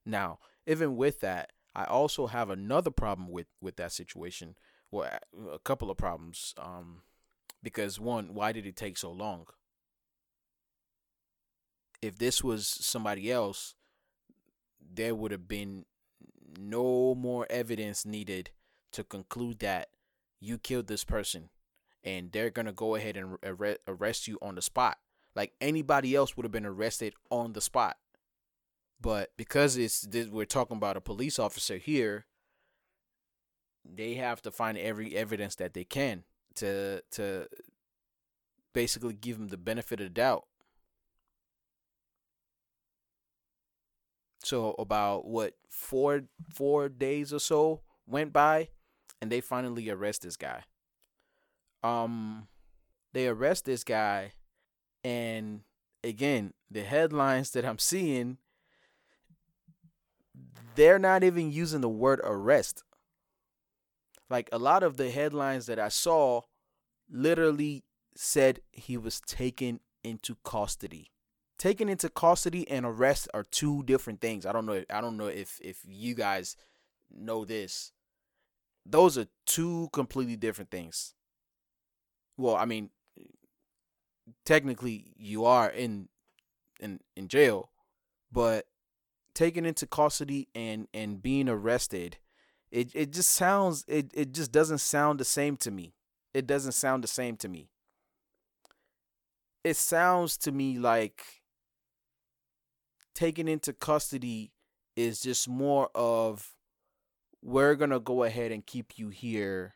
now 0.06 0.40
even 0.66 0.96
with 0.96 1.20
that 1.22 1.52
i 1.78 1.86
also 1.86 2.28
have 2.28 2.50
another 2.50 2.92
problem 2.92 3.30
with 3.30 3.48
with 3.62 3.78
that 3.78 3.94
situation 3.94 4.56
well 4.92 5.10
a 5.54 5.60
couple 5.60 5.90
of 5.90 5.96
problems 5.96 6.54
um 6.58 7.04
because 7.64 8.00
one 8.00 8.34
why 8.34 8.52
did 8.52 8.66
it 8.66 8.76
take 8.76 8.98
so 8.98 9.10
long 9.10 9.46
if 12.02 12.18
this 12.18 12.44
was 12.44 12.68
somebody 12.68 13.32
else, 13.32 13.76
there 14.94 15.16
would 15.16 15.32
have 15.32 15.48
been 15.48 15.86
no 16.60 17.16
more 17.16 17.46
evidence 17.50 18.06
needed 18.06 18.52
to 18.92 19.04
conclude 19.04 19.60
that 19.60 19.90
you 20.40 20.58
killed 20.58 20.88
this 20.88 21.04
person 21.04 21.50
and 22.04 22.32
they're 22.32 22.50
going 22.50 22.66
to 22.66 22.72
go 22.72 22.96
ahead 22.96 23.18
and 23.18 23.38
arrest 23.88 24.28
you 24.28 24.38
on 24.42 24.56
the 24.56 24.62
spot. 24.62 24.98
Like 25.36 25.54
anybody 25.60 26.16
else 26.16 26.36
would 26.36 26.46
have 26.46 26.52
been 26.52 26.66
arrested 26.66 27.14
on 27.30 27.54
the 27.54 27.62
spot. 27.62 27.98
But 29.00 29.32
because 29.38 29.78
it's 29.78 30.02
this, 30.02 30.28
we're 30.28 30.46
talking 30.46 30.78
about 30.78 30.98
a 30.98 31.02
police 31.02 31.38
officer 31.38 31.78
here, 31.78 32.26
they 33.86 34.16
have 34.16 34.42
to 34.42 34.52
find 34.52 34.78
every 34.78 35.16
evidence 35.16 35.56
that 35.56 35.74
they 35.74 35.84
can 35.84 36.24
to 36.56 37.02
to 37.12 37.48
basically 38.74 39.14
give 39.14 39.38
him 39.38 39.48
the 39.48 39.58
benefit 39.58 40.00
of 40.00 40.06
the 40.06 40.10
doubt. 40.10 40.46
So 44.44 44.76
about 44.80 45.26
what 45.26 45.54
four 45.70 46.24
four 46.54 46.90
days 46.90 47.34
or 47.34 47.40
so 47.40 47.82
went 48.08 48.34
by, 48.34 48.70
and 49.22 49.32
they 49.32 49.42
finally 49.42 49.90
arrest 49.90 50.22
this 50.24 50.38
guy. 50.38 50.64
Um, 51.84 52.48
they 53.14 53.28
arrest 53.28 53.66
this 53.66 53.84
guy, 53.84 54.34
and 55.04 55.62
again, 56.04 56.54
the 56.72 56.82
headlines 56.82 57.52
that 57.52 57.66
I'm 57.66 57.78
seeing, 57.78 58.38
they're 60.76 61.00
not 61.00 61.24
even 61.24 61.52
using 61.52 61.82
the 61.82 61.90
word 61.90 62.22
arrest. 62.24 62.84
Like 64.30 64.50
a 64.52 64.60
lot 64.60 64.84
of 64.84 64.98
the 64.98 65.10
headlines 65.10 65.66
that 65.68 65.80
I 65.80 65.90
saw, 65.90 66.42
literally 67.10 67.86
said 68.16 68.62
he 68.72 68.98
was 68.98 69.22
taken 69.22 69.80
into 70.04 70.36
custody 70.44 71.12
taken 71.58 71.90
into 71.90 72.10
custody 72.10 72.70
and 72.70 72.86
arrest 72.86 73.28
are 73.34 73.44
two 73.44 73.84
different 73.84 74.22
things. 74.22 74.46
I 74.46 74.52
don't 74.52 74.66
know. 74.66 74.84
I 74.90 75.02
don't 75.02 75.18
know 75.18 75.28
if 75.28 75.60
if 75.62 75.80
you 75.86 76.16
guys 76.16 76.56
know 77.12 77.46
this. 77.46 77.92
Those 78.86 79.18
are 79.18 79.28
two 79.46 79.90
completely 79.92 80.36
different 80.36 80.72
things. 80.72 81.14
Well, 82.38 82.56
I 82.56 82.66
mean, 82.66 82.92
technically 84.46 85.14
you 85.18 85.46
are 85.46 85.70
in 85.70 86.10
in 86.80 87.00
in 87.16 87.28
jail, 87.28 87.72
but 88.32 88.66
taken 89.38 89.68
into 89.68 89.86
custody 89.86 90.48
and 90.56 90.88
and 90.96 91.22
being 91.22 91.48
arrested, 91.48 92.18
it 92.72 92.90
it 92.96 93.14
just 93.14 93.30
sounds 93.30 93.86
it 93.88 94.12
it 94.16 94.34
just 94.34 94.52
doesn't 94.52 94.80
sound 94.80 95.20
the 95.20 95.26
same 95.26 95.56
to 95.58 95.70
me. 95.70 95.94
It 96.34 96.48
doesn't 96.48 96.72
sound 96.72 97.04
the 97.04 97.08
same 97.08 97.38
to 97.38 97.48
me. 97.48 97.70
It 99.64 99.76
sounds 99.76 100.38
to 100.40 100.52
me 100.52 100.80
like 100.80 101.24
taken 103.14 103.48
into 103.48 103.74
custody 103.74 104.52
is 104.96 105.22
just 105.22 105.48
more 105.48 105.90
of 105.94 106.56
we're 107.44 107.76
going 107.76 107.92
to 107.92 108.00
go 108.00 108.24
ahead 108.24 108.52
and 108.52 108.66
keep 108.66 108.98
you 108.98 109.10
here 109.10 109.76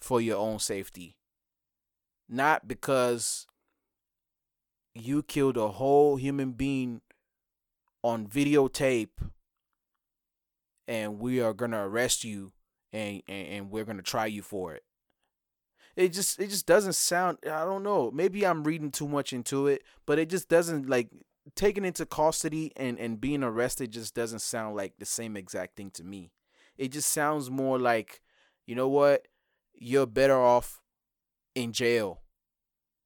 for 0.00 0.20
your 0.20 0.36
own 0.36 0.58
safety. 0.58 1.16
Not 2.28 2.68
because 2.68 3.46
you 4.94 5.22
killed 5.22 5.56
a 5.56 5.68
whole 5.68 6.16
human 6.16 6.52
being 6.52 7.00
on 8.02 8.26
videotape 8.26 9.08
and 10.88 11.18
we 11.18 11.40
are 11.40 11.54
to 11.70 11.78
arrest 11.78 12.24
you 12.24 12.52
and, 12.92 13.22
and, 13.28 13.48
and 13.48 13.70
we're 13.70 13.84
to 13.96 14.02
try 14.02 14.26
you 14.26 14.42
for 14.42 14.74
it. 14.74 14.82
It 15.96 16.12
just 16.12 16.40
it 16.40 16.48
just 16.48 16.66
doesn't 16.66 16.94
sound 16.94 17.38
I 17.44 17.64
don't 17.64 17.82
know. 17.82 18.10
Maybe 18.10 18.46
I'm 18.46 18.64
reading 18.64 18.90
too 18.90 19.08
much 19.08 19.32
into 19.32 19.66
it, 19.66 19.82
but 20.06 20.18
it 20.18 20.30
just 20.30 20.48
doesn't 20.48 20.88
like 20.88 21.08
taken 21.56 21.84
into 21.84 22.06
custody 22.06 22.72
and 22.76 22.98
and 22.98 23.20
being 23.20 23.42
arrested 23.42 23.92
just 23.92 24.14
doesn't 24.14 24.38
sound 24.38 24.76
like 24.76 24.94
the 24.98 25.04
same 25.04 25.36
exact 25.36 25.76
thing 25.76 25.90
to 25.92 26.04
me. 26.04 26.32
It 26.78 26.92
just 26.92 27.10
sounds 27.10 27.50
more 27.50 27.78
like, 27.78 28.22
you 28.66 28.74
know 28.74 28.88
what? 28.88 29.26
You're 29.74 30.06
better 30.06 30.38
off 30.40 30.80
in 31.54 31.72
jail 31.72 32.22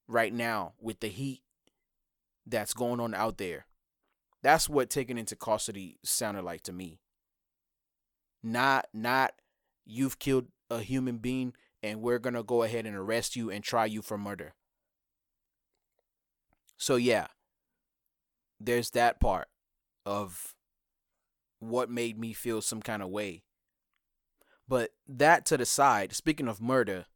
right 0.07 0.33
now 0.33 0.75
with 0.81 1.01
the 1.01 1.09
heat 1.09 1.43
that's 2.47 2.75
going 2.75 3.01
on 3.01 3.15
out 3.15 3.39
there. 3.39 3.67
That's 4.45 4.69
what 4.69 4.91
taken 4.91 5.17
into 5.17 5.37
custody 5.37 5.97
sounded 6.05 6.45
like 6.45 6.61
to 6.65 6.73
me. 6.73 7.01
Not 8.43 8.87
not 8.93 9.33
you've 9.87 10.19
killed 10.19 10.49
a 10.69 10.81
human 10.81 11.17
being 11.17 11.55
and 11.83 12.03
we're 12.03 12.19
going 12.19 12.35
to 12.35 12.43
go 12.43 12.63
ahead 12.63 12.85
and 12.85 12.95
arrest 12.95 13.37
you 13.37 13.51
and 13.51 13.65
try 13.65 13.87
you 13.87 14.03
for 14.03 14.19
murder. 14.19 14.53
So 16.77 16.97
yeah, 16.97 17.29
there's 18.61 18.91
that 18.91 19.19
part 19.19 19.49
of 20.05 20.55
what 21.59 21.89
made 21.89 22.19
me 22.19 22.35
feel 22.35 22.61
some 22.61 22.83
kind 22.83 23.03
of 23.03 23.09
way. 23.09 23.45
But 24.69 24.91
that 25.09 25.47
to 25.47 25.57
the 25.57 25.65
side, 25.65 26.13
speaking 26.13 26.49
of 26.49 26.61
murder, 26.61 27.07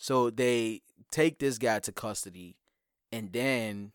so 0.00 0.30
they 0.30 0.82
take 1.12 1.38
this 1.38 1.58
guy 1.58 1.78
to 1.78 1.92
custody 1.92 2.56
and 3.12 3.32
then 3.32 3.92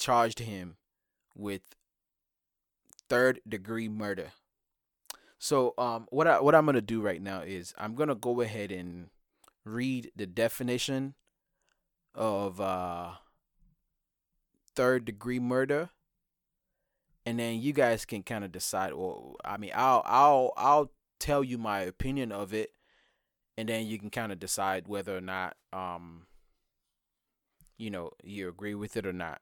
charged 0.00 0.40
him 0.40 0.76
with 1.36 1.60
third 3.08 3.40
degree 3.46 3.88
murder. 3.88 4.32
So 5.38 5.74
um 5.78 6.06
what 6.10 6.26
I 6.26 6.40
what 6.40 6.54
I'm 6.54 6.66
gonna 6.66 6.80
do 6.80 7.00
right 7.00 7.22
now 7.22 7.42
is 7.42 7.74
I'm 7.78 7.94
gonna 7.94 8.14
go 8.14 8.40
ahead 8.40 8.72
and 8.72 9.10
read 9.64 10.10
the 10.16 10.26
definition 10.26 11.14
of 12.14 12.60
uh 12.60 13.12
third 14.74 15.04
degree 15.04 15.38
murder 15.38 15.90
and 17.26 17.38
then 17.38 17.60
you 17.60 17.72
guys 17.72 18.04
can 18.04 18.22
kind 18.22 18.44
of 18.44 18.50
decide 18.50 18.94
well 18.94 19.36
I 19.44 19.56
mean 19.56 19.72
I'll 19.74 20.02
I'll 20.04 20.52
I'll 20.56 20.90
tell 21.18 21.44
you 21.44 21.58
my 21.58 21.80
opinion 21.80 22.32
of 22.32 22.54
it 22.54 22.70
and 23.56 23.68
then 23.68 23.86
you 23.86 23.98
can 23.98 24.10
kind 24.10 24.32
of 24.32 24.38
decide 24.38 24.88
whether 24.88 25.16
or 25.16 25.20
not 25.20 25.56
um 25.72 26.26
you 27.76 27.90
know 27.90 28.10
you 28.22 28.48
agree 28.48 28.74
with 28.74 28.96
it 28.96 29.06
or 29.06 29.12
not 29.12 29.40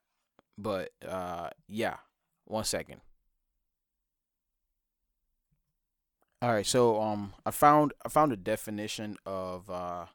but 0.59 0.90
uh 1.07 1.51
yeah 1.68 1.97
one 2.44 2.64
second. 2.64 3.01
All 6.42 6.53
right 6.53 6.66
so 6.66 7.01
um 7.01 7.33
i 7.47 7.51
found 7.51 7.92
i 8.05 8.09
found 8.09 8.33
a 8.33 8.37
definition 8.37 9.16
of 9.25 9.71
uh 9.71 10.07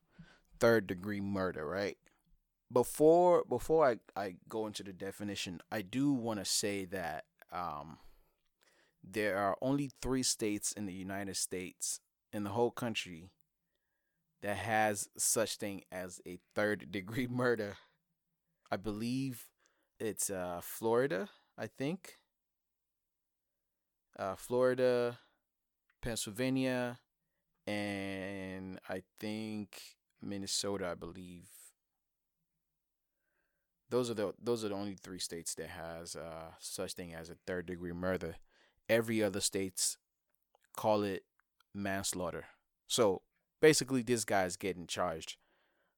third 0.60 0.88
degree 0.88 1.22
murder 1.22 1.66
right? 1.66 1.98
Before 2.72 3.44
before 3.48 3.88
i 3.88 3.98
i 4.16 4.36
go 4.50 4.68
into 4.68 4.84
the 4.84 4.94
definition 4.94 5.62
i 5.72 5.82
do 5.82 6.12
want 6.12 6.40
to 6.40 6.46
say 6.46 6.86
that 6.86 7.26
um 7.52 7.98
there 9.04 9.38
are 9.38 9.58
only 9.62 9.92
three 10.02 10.24
states 10.24 10.72
in 10.72 10.86
the 10.86 10.94
united 10.94 11.36
states 11.36 12.00
in 12.32 12.44
the 12.44 12.52
whole 12.52 12.72
country 12.72 13.30
that 14.44 14.58
has 14.58 15.10
such 15.18 15.56
thing 15.56 15.84
as 15.92 16.22
a 16.28 16.38
third 16.54 16.88
degree 16.92 17.28
murder. 17.28 17.78
I 18.70 18.78
believe 18.78 19.46
it's 20.00 20.30
uh 20.30 20.60
florida 20.62 21.30
i 21.58 21.68
think 21.68 22.18
uh 24.18 24.36
florida 24.36 25.18
Pennsylvania, 26.04 27.00
and 27.66 28.80
I 28.90 29.04
think 29.20 29.80
Minnesota, 30.22 30.90
I 30.92 30.96
believe. 30.96 31.48
Those 33.90 34.10
are 34.10 34.14
the 34.14 34.34
those 34.42 34.66
are 34.66 34.70
the 34.70 34.76
only 34.76 34.96
three 34.96 35.20
states 35.20 35.56
that 35.56 35.70
has 35.70 36.16
uh, 36.16 36.52
such 36.60 36.94
thing 36.94 37.14
as 37.14 37.30
a 37.30 37.38
third 37.48 37.68
degree 37.68 37.94
murder. 37.94 38.36
Every 38.90 39.24
other 39.24 39.40
states 39.40 39.98
call 40.76 41.04
it 41.04 41.24
manslaughter. 41.74 42.46
So 42.88 43.22
basically, 43.62 44.02
this 44.02 44.26
guy 44.26 44.44
is 44.44 44.58
getting 44.58 44.88
charged 44.88 45.38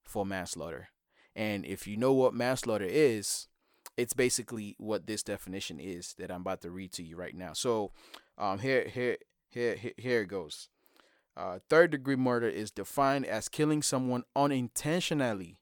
for 0.03 0.23
manslaughter. 0.23 0.89
And 1.35 1.65
if 1.65 1.87
you 1.87 1.97
know 1.97 2.13
what 2.13 2.33
manslaughter 2.33 2.85
is, 2.87 3.47
it's 3.97 4.13
basically 4.13 4.75
what 4.77 5.07
this 5.07 5.23
definition 5.23 5.79
is 5.79 6.13
that 6.17 6.31
I'm 6.31 6.41
about 6.41 6.61
to 6.61 6.71
read 6.71 6.91
to 6.93 7.03
you 7.03 7.15
right 7.15 7.35
now. 7.35 7.53
So 7.53 7.91
um, 8.37 8.59
here 8.59 8.87
here 8.87 9.17
here, 9.49 9.77
here, 9.97 10.21
it 10.21 10.27
goes. 10.27 10.67
Uh, 11.37 11.59
third 11.69 11.91
degree 11.91 12.17
murder 12.17 12.47
is 12.47 12.71
defined 12.71 13.25
as 13.25 13.47
killing 13.47 13.81
someone 13.81 14.23
unintentionally 14.35 15.57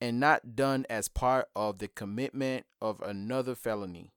and 0.00 0.18
not 0.18 0.56
done 0.56 0.86
as 0.88 1.08
part 1.08 1.48
of 1.54 1.78
the 1.78 1.88
commitment 1.88 2.64
of 2.80 3.00
another 3.02 3.54
felony. 3.54 4.10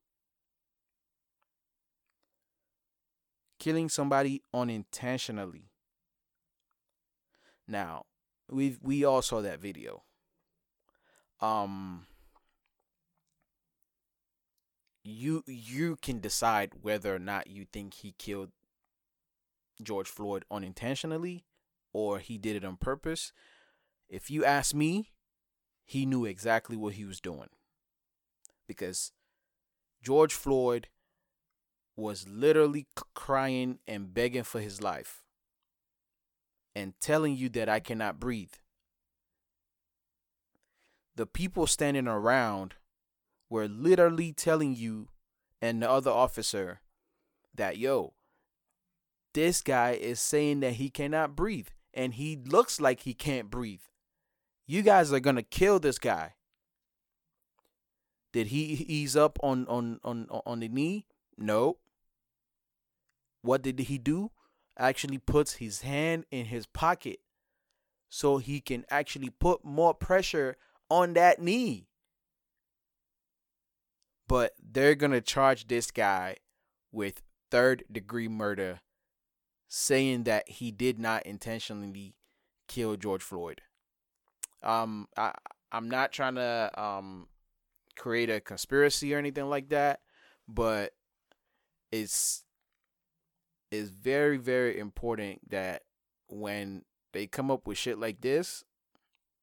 Killing 3.59 3.89
somebody 3.89 4.41
unintentionally. 4.53 5.71
Now, 7.67 8.05
we 8.49 8.77
we 8.81 9.03
all 9.03 9.21
saw 9.21 9.41
that 9.41 9.59
video. 9.59 10.03
Um 11.41 12.07
you 15.05 15.43
you 15.45 15.97
can 16.01 16.19
decide 16.19 16.73
whether 16.81 17.15
or 17.15 17.19
not 17.19 17.47
you 17.47 17.65
think 17.71 17.93
he 17.95 18.15
killed 18.17 18.49
George 19.81 20.07
Floyd 20.07 20.45
unintentionally 20.49 21.45
or 21.93 22.19
he 22.19 22.37
did 22.37 22.55
it 22.55 22.65
on 22.65 22.77
purpose. 22.77 23.31
If 24.09 24.29
you 24.29 24.43
ask 24.43 24.73
me, 24.73 25.11
he 25.83 26.05
knew 26.05 26.25
exactly 26.25 26.75
what 26.75 26.93
he 26.93 27.05
was 27.05 27.21
doing. 27.21 27.49
Because 28.67 29.11
George 30.01 30.33
Floyd 30.33 30.87
was 31.95 32.27
literally 32.27 32.87
crying 33.13 33.79
and 33.87 34.13
begging 34.13 34.43
for 34.43 34.59
his 34.59 34.81
life 34.81 35.23
and 36.75 36.93
telling 36.99 37.37
you 37.37 37.47
that 37.49 37.69
I 37.69 37.79
cannot 37.79 38.19
breathe. 38.19 38.53
The 41.15 41.25
people 41.25 41.67
standing 41.67 42.07
around 42.07 42.75
were 43.49 43.67
literally 43.67 44.33
telling 44.33 44.75
you 44.75 45.09
and 45.61 45.81
the 45.81 45.89
other 45.89 46.11
officer 46.11 46.81
that, 47.53 47.77
yo, 47.77 48.13
this 49.33 49.61
guy 49.61 49.91
is 49.91 50.19
saying 50.19 50.61
that 50.61 50.73
he 50.73 50.89
cannot 50.89 51.35
breathe 51.35 51.67
and 51.93 52.13
he 52.13 52.35
looks 52.35 52.79
like 52.79 53.01
he 53.01 53.13
can't 53.13 53.49
breathe. 53.49 53.81
You 54.67 54.81
guys 54.81 55.13
are 55.13 55.19
going 55.19 55.35
to 55.35 55.43
kill 55.43 55.79
this 55.79 55.99
guy. 55.99 56.33
Did 58.33 58.47
he 58.47 58.63
ease 58.87 59.15
up 59.15 59.39
on 59.41 59.65
on 59.67 59.99
on 60.03 60.27
on 60.29 60.59
the 60.59 60.67
knee? 60.67 61.05
No. 61.37 61.77
What 63.41 63.61
did 63.61 63.79
he 63.79 63.97
do? 63.97 64.31
Actually 64.77 65.19
puts 65.19 65.53
his 65.53 65.81
hand 65.81 66.25
in 66.31 66.47
his 66.47 66.65
pocket 66.65 67.19
so 68.09 68.37
he 68.37 68.59
can 68.59 68.83
actually 68.89 69.29
put 69.29 69.63
more 69.63 69.93
pressure 69.93 70.57
on 70.89 71.13
that 71.13 71.41
knee 71.41 71.87
but 74.27 74.53
they're 74.61 74.95
going 74.95 75.11
to 75.11 75.21
charge 75.21 75.67
this 75.67 75.91
guy 75.91 76.37
with 76.91 77.21
third 77.51 77.83
degree 77.91 78.27
murder 78.27 78.81
saying 79.67 80.23
that 80.23 80.49
he 80.49 80.71
did 80.71 80.99
not 80.99 81.25
intentionally 81.25 82.15
kill 82.67 82.95
George 82.95 83.21
Floyd. 83.23 83.61
Um 84.63 85.07
I 85.17 85.33
I'm 85.71 85.89
not 85.89 86.11
trying 86.11 86.35
to 86.35 86.71
um 86.75 87.27
create 87.95 88.29
a 88.29 88.39
conspiracy 88.39 89.13
or 89.13 89.17
anything 89.17 89.49
like 89.49 89.69
that, 89.69 89.99
but 90.47 90.93
it's 91.91 92.43
it's 93.71 93.89
very 93.89 94.37
very 94.37 94.79
important 94.79 95.49
that 95.51 95.83
when 96.27 96.83
they 97.13 97.27
come 97.27 97.51
up 97.51 97.67
with 97.67 97.77
shit 97.77 97.99
like 97.99 98.21
this, 98.21 98.63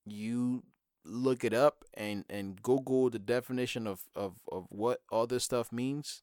you 0.05 0.63
look 1.05 1.45
it 1.45 1.53
up 1.53 1.85
and 1.95 2.25
and 2.31 2.63
google 2.63 3.11
the 3.11 3.19
definition 3.19 3.87
of 3.87 4.03
of 4.15 4.35
of 4.51 4.67
what 4.71 5.01
all 5.11 5.27
this 5.27 5.45
stuff 5.45 5.73
means 5.73 6.23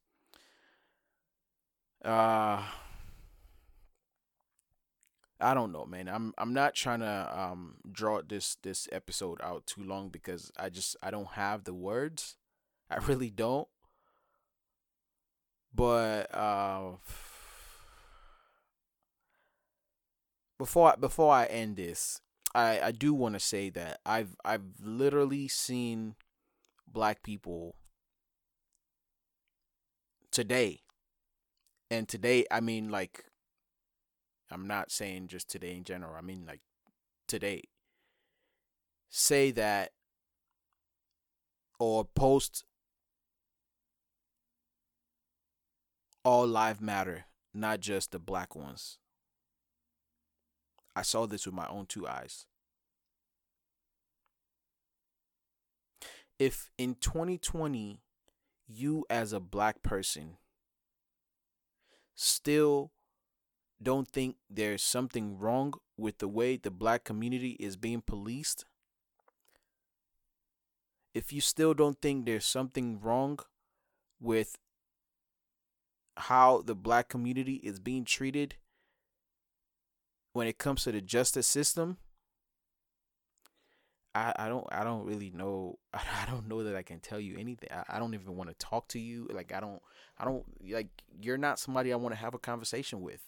uh 2.03 2.63
I 5.41 5.53
don't 5.53 5.71
know, 5.71 5.85
man. 5.85 6.09
I'm 6.09 6.33
I'm 6.37 6.53
not 6.53 6.75
trying 6.75 6.99
to 6.99 7.31
um 7.33 7.75
draw 7.89 8.21
this 8.21 8.55
this 8.61 8.89
episode 8.91 9.39
out 9.41 9.65
too 9.65 9.83
long 9.83 10.09
because 10.09 10.51
I 10.57 10.69
just 10.69 10.97
I 11.01 11.11
don't 11.11 11.29
have 11.29 11.63
the 11.63 11.73
words. 11.73 12.35
I 12.89 12.97
really 12.97 13.29
don't. 13.29 13.67
But 15.73 16.33
uh 16.35 16.97
before 20.57 20.95
before 20.99 21.33
I 21.33 21.45
end 21.45 21.77
this, 21.77 22.19
I 22.59 22.87
I 22.87 22.91
do 22.91 23.13
want 23.13 23.35
to 23.35 23.39
say 23.39 23.69
that 23.69 23.99
I've 24.05 24.35
I've 24.43 24.63
literally 24.81 25.47
seen 25.47 26.15
black 26.87 27.23
people 27.23 27.75
today. 30.31 30.81
And 31.89 32.07
today, 32.07 32.45
I 32.51 32.59
mean 32.59 32.89
like 32.89 33.25
I'm 34.51 34.67
not 34.67 34.91
saying 34.91 35.27
just 35.27 35.49
today 35.49 35.75
in 35.75 35.83
general. 35.83 36.15
I 36.15 36.21
mean 36.21 36.45
like 36.45 36.61
today. 37.27 37.63
Say 39.09 39.51
that 39.51 39.91
or 41.79 42.03
post 42.03 42.65
all 46.25 46.45
live 46.45 46.81
matter, 46.81 47.25
not 47.53 47.79
just 47.79 48.11
the 48.11 48.19
black 48.19 48.55
ones. 48.55 48.97
I 50.95 51.01
saw 51.01 51.25
this 51.25 51.45
with 51.45 51.55
my 51.55 51.67
own 51.67 51.85
two 51.85 52.05
eyes. 52.05 52.45
If 56.39 56.71
in 56.77 56.95
2020 56.95 57.99
you 58.67 59.05
as 59.09 59.33
a 59.33 59.41
black 59.41 59.83
person 59.83 60.37
still 62.15 62.91
don't 63.81 64.07
think 64.07 64.37
there's 64.49 64.81
something 64.81 65.37
wrong 65.37 65.73
with 65.97 66.19
the 66.19 66.27
way 66.27 66.55
the 66.55 66.71
black 66.71 67.03
community 67.03 67.57
is 67.59 67.75
being 67.75 68.01
policed, 68.01 68.65
if 71.13 71.33
you 71.33 71.41
still 71.41 71.73
don't 71.73 72.01
think 72.01 72.25
there's 72.25 72.45
something 72.45 72.99
wrong 73.01 73.39
with 74.21 74.57
how 76.15 76.61
the 76.61 76.75
black 76.75 77.09
community 77.09 77.55
is 77.55 77.79
being 77.79 78.05
treated 78.05 78.55
when 80.33 80.47
it 80.47 80.57
comes 80.57 80.83
to 80.83 80.91
the 80.91 81.01
justice 81.01 81.47
system, 81.47 81.97
I, 84.15 84.33
I 84.37 84.47
don't 84.49 84.65
I 84.71 84.83
don't 84.83 85.05
really 85.05 85.29
know 85.29 85.77
I 85.93 86.25
don't 86.29 86.47
know 86.47 86.63
that 86.63 86.75
I 86.75 86.81
can 86.81 86.99
tell 86.99 87.19
you 87.19 87.37
anything. 87.37 87.69
I, 87.71 87.97
I 87.97 87.99
don't 87.99 88.13
even 88.13 88.35
want 88.35 88.49
to 88.49 88.55
talk 88.55 88.87
to 88.89 88.99
you. 88.99 89.27
Like 89.31 89.53
I 89.53 89.59
don't 89.59 89.81
I 90.17 90.25
don't 90.25 90.43
like 90.69 90.87
you're 91.21 91.37
not 91.37 91.59
somebody 91.59 91.93
I 91.93 91.97
want 91.97 92.13
to 92.13 92.19
have 92.21 92.33
a 92.33 92.39
conversation 92.39 93.01
with. 93.01 93.21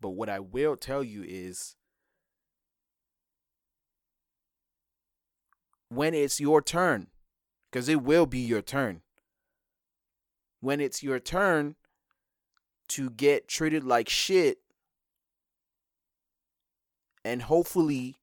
But 0.00 0.10
what 0.10 0.28
I 0.28 0.40
will 0.40 0.76
tell 0.76 1.02
you 1.02 1.24
is 1.26 1.76
when 5.88 6.12
it's 6.14 6.40
your 6.40 6.60
turn, 6.60 7.06
because 7.70 7.88
it 7.88 8.02
will 8.02 8.26
be 8.26 8.40
your 8.40 8.62
turn. 8.62 9.02
When 10.60 10.80
it's 10.80 11.02
your 11.02 11.18
turn 11.20 11.76
to 12.88 13.10
get 13.10 13.48
treated 13.48 13.84
like 13.84 14.08
shit 14.08 14.58
and 17.24 17.42
hopefully 17.42 18.16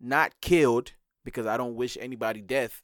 not 0.00 0.40
killed, 0.40 0.92
because 1.24 1.46
I 1.46 1.56
don't 1.56 1.76
wish 1.76 1.98
anybody 2.00 2.40
death, 2.40 2.82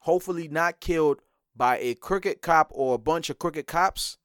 hopefully 0.00 0.48
not 0.48 0.80
killed 0.80 1.20
by 1.54 1.78
a 1.78 1.94
crooked 1.94 2.42
cop 2.42 2.70
or 2.74 2.94
a 2.94 2.98
bunch 2.98 3.30
of 3.30 3.38
crooked 3.38 3.66
cops. 3.66 4.18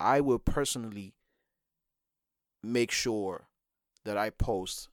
I 0.00 0.20
will 0.20 0.38
personally 0.38 1.14
make 2.62 2.90
sure 2.90 3.46
that 4.04 4.16
I 4.18 4.30
post 4.30 4.88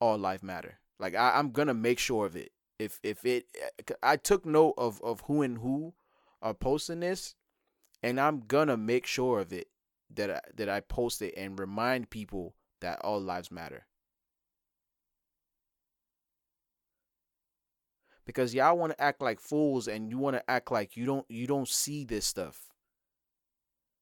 all 0.00 0.18
life 0.18 0.42
matter. 0.42 0.78
Like 0.98 1.14
I, 1.14 1.38
I'm 1.38 1.50
gonna 1.50 1.74
make 1.74 1.98
sure 1.98 2.26
of 2.26 2.36
it. 2.36 2.52
If 2.78 3.00
if 3.02 3.24
it, 3.24 3.46
I 4.02 4.16
took 4.16 4.44
note 4.44 4.74
of 4.76 5.00
of 5.02 5.22
who 5.22 5.42
and 5.42 5.58
who 5.58 5.94
are 6.40 6.54
posting 6.54 7.00
this, 7.00 7.34
and 8.02 8.20
I'm 8.20 8.40
gonna 8.40 8.76
make 8.76 9.06
sure 9.06 9.40
of 9.40 9.52
it 9.52 9.68
that 10.14 10.30
I, 10.30 10.40
that 10.56 10.68
I 10.68 10.80
post 10.80 11.22
it 11.22 11.34
and 11.36 11.58
remind 11.58 12.10
people 12.10 12.54
that 12.80 13.00
all 13.02 13.20
lives 13.20 13.50
matter. 13.50 13.86
Because 18.24 18.54
y'all 18.54 18.78
want 18.78 18.92
to 18.92 19.02
act 19.02 19.20
like 19.20 19.40
fools 19.40 19.88
and 19.88 20.08
you 20.08 20.18
want 20.18 20.36
to 20.36 20.50
act 20.50 20.70
like 20.70 20.96
you 20.96 21.04
don't 21.04 21.28
you 21.28 21.46
don't 21.46 21.68
see 21.68 22.04
this 22.04 22.24
stuff. 22.24 22.68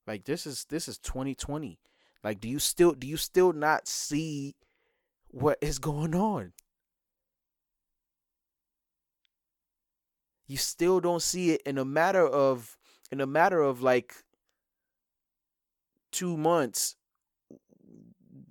Like 0.06 0.24
this 0.24 0.46
is 0.46 0.66
this 0.68 0.88
is 0.88 0.98
2020. 0.98 1.78
Like, 2.22 2.40
do 2.40 2.48
you 2.48 2.58
still 2.58 2.92
do 2.92 3.06
you 3.06 3.16
still 3.16 3.52
not 3.52 3.88
see 3.88 4.56
what 5.28 5.58
is 5.60 5.78
going 5.78 6.14
on? 6.14 6.52
You 10.46 10.56
still 10.56 11.00
don't 11.00 11.22
see 11.22 11.52
it 11.52 11.62
in 11.64 11.78
a 11.78 11.84
matter 11.84 12.26
of 12.26 12.76
in 13.10 13.20
a 13.20 13.26
matter 13.26 13.60
of 13.62 13.82
like 13.82 14.14
two 16.10 16.36
months. 16.36 16.96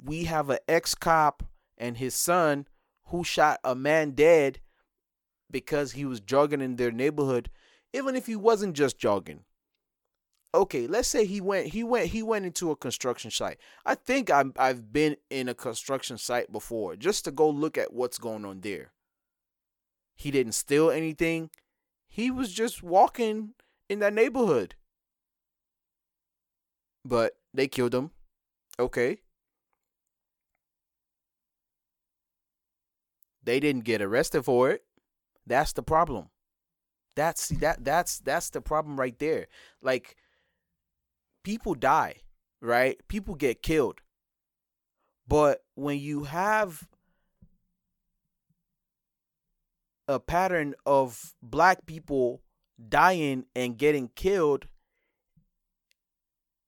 We 0.04 0.26
have 0.26 0.50
an 0.50 0.60
ex 0.68 0.96
cop 0.96 1.44
and 1.78 1.98
his 1.98 2.16
son 2.16 2.68
who 3.06 3.24
shot 3.24 3.60
a 3.64 3.76
man 3.76 4.12
dead 4.12 4.60
because 5.52 5.94
he 5.94 6.06
was 6.06 6.20
jogging 6.20 6.62
in 6.62 6.76
their 6.76 6.92
neighborhood, 6.92 7.50
even 7.94 8.16
if 8.16 8.28
he 8.28 8.36
wasn't 8.36 8.76
just 8.76 8.98
jogging 8.98 9.44
okay, 10.54 10.88
let's 10.88 11.08
say 11.08 11.26
he 11.26 11.42
went 11.42 11.68
he 11.68 11.84
went 11.84 12.08
he 12.08 12.24
went 12.24 12.46
into 12.46 12.72
a 12.72 12.76
construction 12.76 13.32
site. 13.32 13.58
I 13.86 13.96
think 13.96 14.32
I'm 14.32 14.54
I've 14.58 14.92
been 14.92 15.18
in 15.30 15.50
a 15.50 15.54
construction 15.54 16.18
site 16.18 16.52
before 16.52 16.96
just 16.96 17.26
to 17.26 17.32
go 17.32 17.50
look 17.50 17.78
at 17.78 17.94
what's 17.94 18.18
going 18.18 18.46
on 18.46 18.62
there. 18.62 18.92
He 20.16 20.32
didn't 20.32 20.54
steal 20.54 20.90
anything. 20.90 21.50
He 22.08 22.32
was 22.32 22.52
just 22.52 22.84
walking 22.84 23.54
in 23.88 24.00
that 24.00 24.14
neighborhood. 24.14 24.76
But 27.06 27.34
they 27.54 27.68
killed 27.68 27.94
him. 27.94 28.12
Okay. 28.80 29.20
They 33.44 33.60
didn't 33.60 33.84
get 33.84 34.02
arrested 34.02 34.44
for 34.44 34.70
it. 34.70 34.84
That's 35.48 35.74
the 35.74 35.84
problem. 35.84 36.30
That's 37.16 37.50
that 37.50 37.84
that's 37.84 38.20
that's 38.20 38.50
the 38.52 38.62
problem 38.62 39.00
right 39.00 39.18
there. 39.18 39.48
Like 39.82 40.16
people 41.44 41.74
die, 41.74 42.22
right? 42.62 42.98
People 43.08 43.36
get 43.36 43.64
killed. 43.64 44.02
But 45.28 45.64
when 45.76 46.00
you 46.00 46.24
have 46.24 46.88
a 50.08 50.20
pattern 50.20 50.74
of 50.86 51.36
black 51.42 51.86
people 51.86 52.42
dying 52.88 53.46
and 53.56 53.78
getting 53.78 54.10
killed 54.16 54.68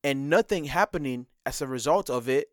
and 0.04 0.28
nothing 0.28 0.64
happening 0.64 1.26
as 1.46 1.60
a 1.60 1.66
result 1.66 2.10
of 2.10 2.28
it 2.28 2.48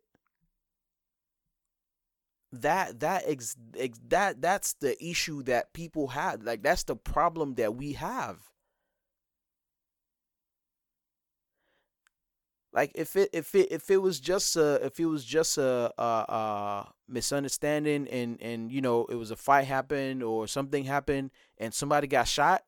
that 2.52 3.00
that 3.00 3.22
ex, 3.26 3.56
ex, 3.78 4.00
that 4.08 4.42
that's 4.42 4.72
the 4.74 5.02
issue 5.04 5.42
that 5.44 5.72
people 5.72 6.08
have 6.08 6.42
like 6.42 6.62
that's 6.62 6.84
the 6.84 6.96
problem 6.96 7.54
that 7.54 7.76
we 7.76 7.92
have. 7.92 8.38
Like 12.72 12.92
if 12.94 13.16
it 13.16 13.30
if 13.32 13.54
it 13.54 13.70
if 13.70 13.90
it 13.90 13.98
was 13.98 14.20
just 14.20 14.56
a 14.56 14.84
if 14.84 14.98
it 14.98 15.06
was 15.06 15.24
just 15.24 15.58
a, 15.58 15.92
a, 16.00 16.88
misunderstanding 17.08 18.08
and 18.08 18.40
and 18.40 18.70
you 18.70 18.80
know 18.80 19.06
it 19.06 19.16
was 19.16 19.30
a 19.30 19.36
fight 19.36 19.66
happened 19.66 20.22
or 20.22 20.46
something 20.46 20.84
happened 20.84 21.30
and 21.58 21.74
somebody 21.74 22.06
got 22.06 22.28
shot 22.28 22.62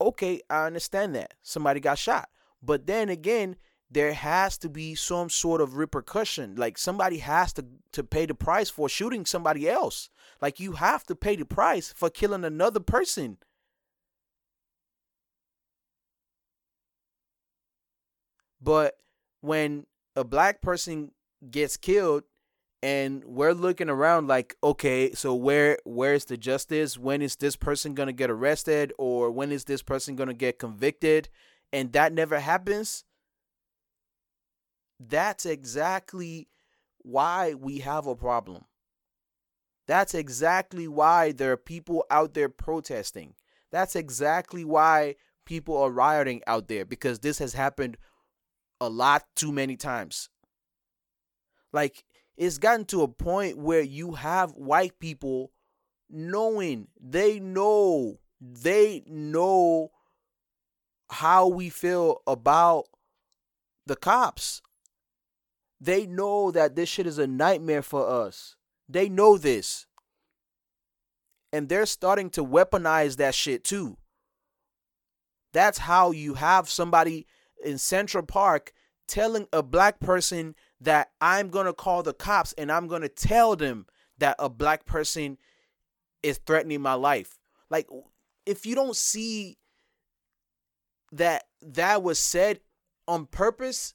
okay 0.00 0.40
i 0.50 0.66
understand 0.66 1.14
that. 1.14 1.34
Somebody 1.42 1.78
got 1.78 1.98
shot 1.98 2.28
but 2.62 2.86
then 2.86 3.08
again 3.08 3.56
there 3.90 4.12
has 4.12 4.58
to 4.58 4.68
be 4.68 4.94
some 4.94 5.30
sort 5.30 5.60
of 5.60 5.76
repercussion. 5.76 6.56
Like 6.56 6.76
somebody 6.78 7.18
has 7.18 7.52
to 7.54 7.64
to 7.92 8.02
pay 8.02 8.26
the 8.26 8.34
price 8.34 8.68
for 8.68 8.88
shooting 8.88 9.24
somebody 9.24 9.68
else. 9.68 10.10
Like 10.40 10.60
you 10.60 10.72
have 10.72 11.04
to 11.04 11.14
pay 11.14 11.36
the 11.36 11.44
price 11.44 11.92
for 11.96 12.10
killing 12.10 12.44
another 12.44 12.80
person. 12.80 13.38
But 18.60 18.96
when 19.40 19.86
a 20.16 20.24
black 20.24 20.60
person 20.60 21.12
gets 21.50 21.76
killed 21.76 22.24
and 22.82 23.22
we're 23.24 23.52
looking 23.52 23.88
around 23.88 24.26
like 24.26 24.56
okay 24.62 25.12
so 25.12 25.34
where 25.34 25.78
where's 25.84 26.24
the 26.24 26.36
justice? 26.36 26.98
When 26.98 27.22
is 27.22 27.36
this 27.36 27.54
person 27.54 27.94
going 27.94 28.08
to 28.08 28.12
get 28.12 28.30
arrested 28.30 28.92
or 28.98 29.30
when 29.30 29.52
is 29.52 29.64
this 29.64 29.82
person 29.82 30.16
going 30.16 30.28
to 30.28 30.34
get 30.34 30.58
convicted 30.58 31.28
and 31.72 31.92
that 31.92 32.12
never 32.12 32.40
happens 32.40 33.04
that's 34.98 35.44
exactly 35.44 36.48
why 36.98 37.54
we 37.54 37.78
have 37.78 38.06
a 38.06 38.16
problem 38.16 38.64
that's 39.86 40.14
exactly 40.14 40.88
why 40.88 41.32
there 41.32 41.52
are 41.52 41.56
people 41.56 42.04
out 42.10 42.34
there 42.34 42.48
protesting 42.48 43.34
that's 43.70 43.96
exactly 43.96 44.64
why 44.64 45.16
people 45.44 45.76
are 45.76 45.90
rioting 45.90 46.42
out 46.46 46.68
there 46.68 46.84
because 46.84 47.20
this 47.20 47.38
has 47.38 47.54
happened 47.54 47.96
a 48.80 48.88
lot 48.88 49.24
too 49.34 49.52
many 49.52 49.76
times. 49.76 50.28
Like 51.72 52.04
it's 52.36 52.58
gotten 52.58 52.84
to 52.86 53.02
a 53.02 53.08
point 53.08 53.58
where 53.58 53.80
you 53.80 54.12
have 54.12 54.52
white 54.52 54.98
people 54.98 55.52
knowing 56.10 56.88
they 57.00 57.40
know 57.40 58.18
they 58.40 59.02
know 59.06 59.90
how 61.10 61.46
we 61.46 61.68
feel 61.68 62.22
about 62.26 62.84
the 63.86 63.96
cops. 63.96 64.62
They 65.80 66.06
know 66.06 66.50
that 66.50 66.74
this 66.74 66.88
shit 66.88 67.06
is 67.06 67.18
a 67.18 67.26
nightmare 67.26 67.82
for 67.82 68.08
us. 68.08 68.56
They 68.88 69.08
know 69.08 69.38
this. 69.38 69.86
And 71.52 71.68
they're 71.68 71.86
starting 71.86 72.30
to 72.30 72.44
weaponize 72.44 73.16
that 73.16 73.34
shit 73.34 73.64
too. 73.64 73.96
That's 75.52 75.78
how 75.78 76.10
you 76.10 76.34
have 76.34 76.68
somebody 76.68 77.26
in 77.64 77.78
Central 77.78 78.24
Park 78.24 78.72
telling 79.08 79.46
a 79.52 79.62
black 79.62 80.00
person 80.00 80.54
that 80.80 81.10
I'm 81.20 81.48
going 81.48 81.66
to 81.66 81.72
call 81.72 82.02
the 82.02 82.12
cops 82.12 82.52
and 82.58 82.70
I'm 82.70 82.88
going 82.88 83.02
to 83.02 83.08
tell 83.08 83.56
them 83.56 83.86
that 84.18 84.36
a 84.38 84.48
black 84.48 84.84
person 84.84 85.38
is 86.22 86.38
threatening 86.44 86.82
my 86.82 86.94
life. 86.94 87.38
Like 87.70 87.88
if 88.44 88.66
you 88.66 88.74
don't 88.74 88.96
see 88.96 89.56
that 91.16 91.44
that 91.62 92.02
was 92.02 92.18
said 92.18 92.60
on 93.08 93.26
purpose 93.26 93.94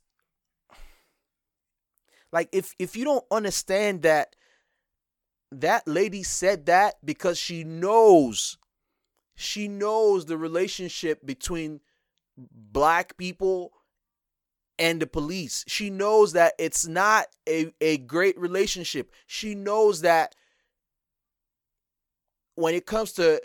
like 2.32 2.50
if 2.52 2.74
if 2.80 2.96
you 2.96 3.04
don't 3.04 3.26
understand 3.32 4.02
that 4.04 4.36
that 5.52 5.88
lady 5.88 6.24
said 6.24 6.66
that 6.66 6.96
because 7.04 7.38
she 7.38 7.64
knows 7.64 8.58
she 9.36 9.68
knows 9.68 10.26
the 10.26 10.38
relationship 10.38 11.26
between 11.26 11.82
black 12.38 13.18
people 13.18 13.74
and 14.82 15.00
the 15.02 15.08
police. 15.08 15.64
She 15.68 15.90
knows 15.90 16.34
that 16.34 16.54
it's 16.58 16.88
not 16.88 17.28
a, 17.48 17.72
a 17.80 17.98
great 17.98 18.38
relationship. 18.40 19.12
She 19.28 19.54
knows 19.54 20.02
that 20.02 20.36
when 22.56 22.74
it 22.74 22.86
comes 22.86 23.14
to 23.14 23.42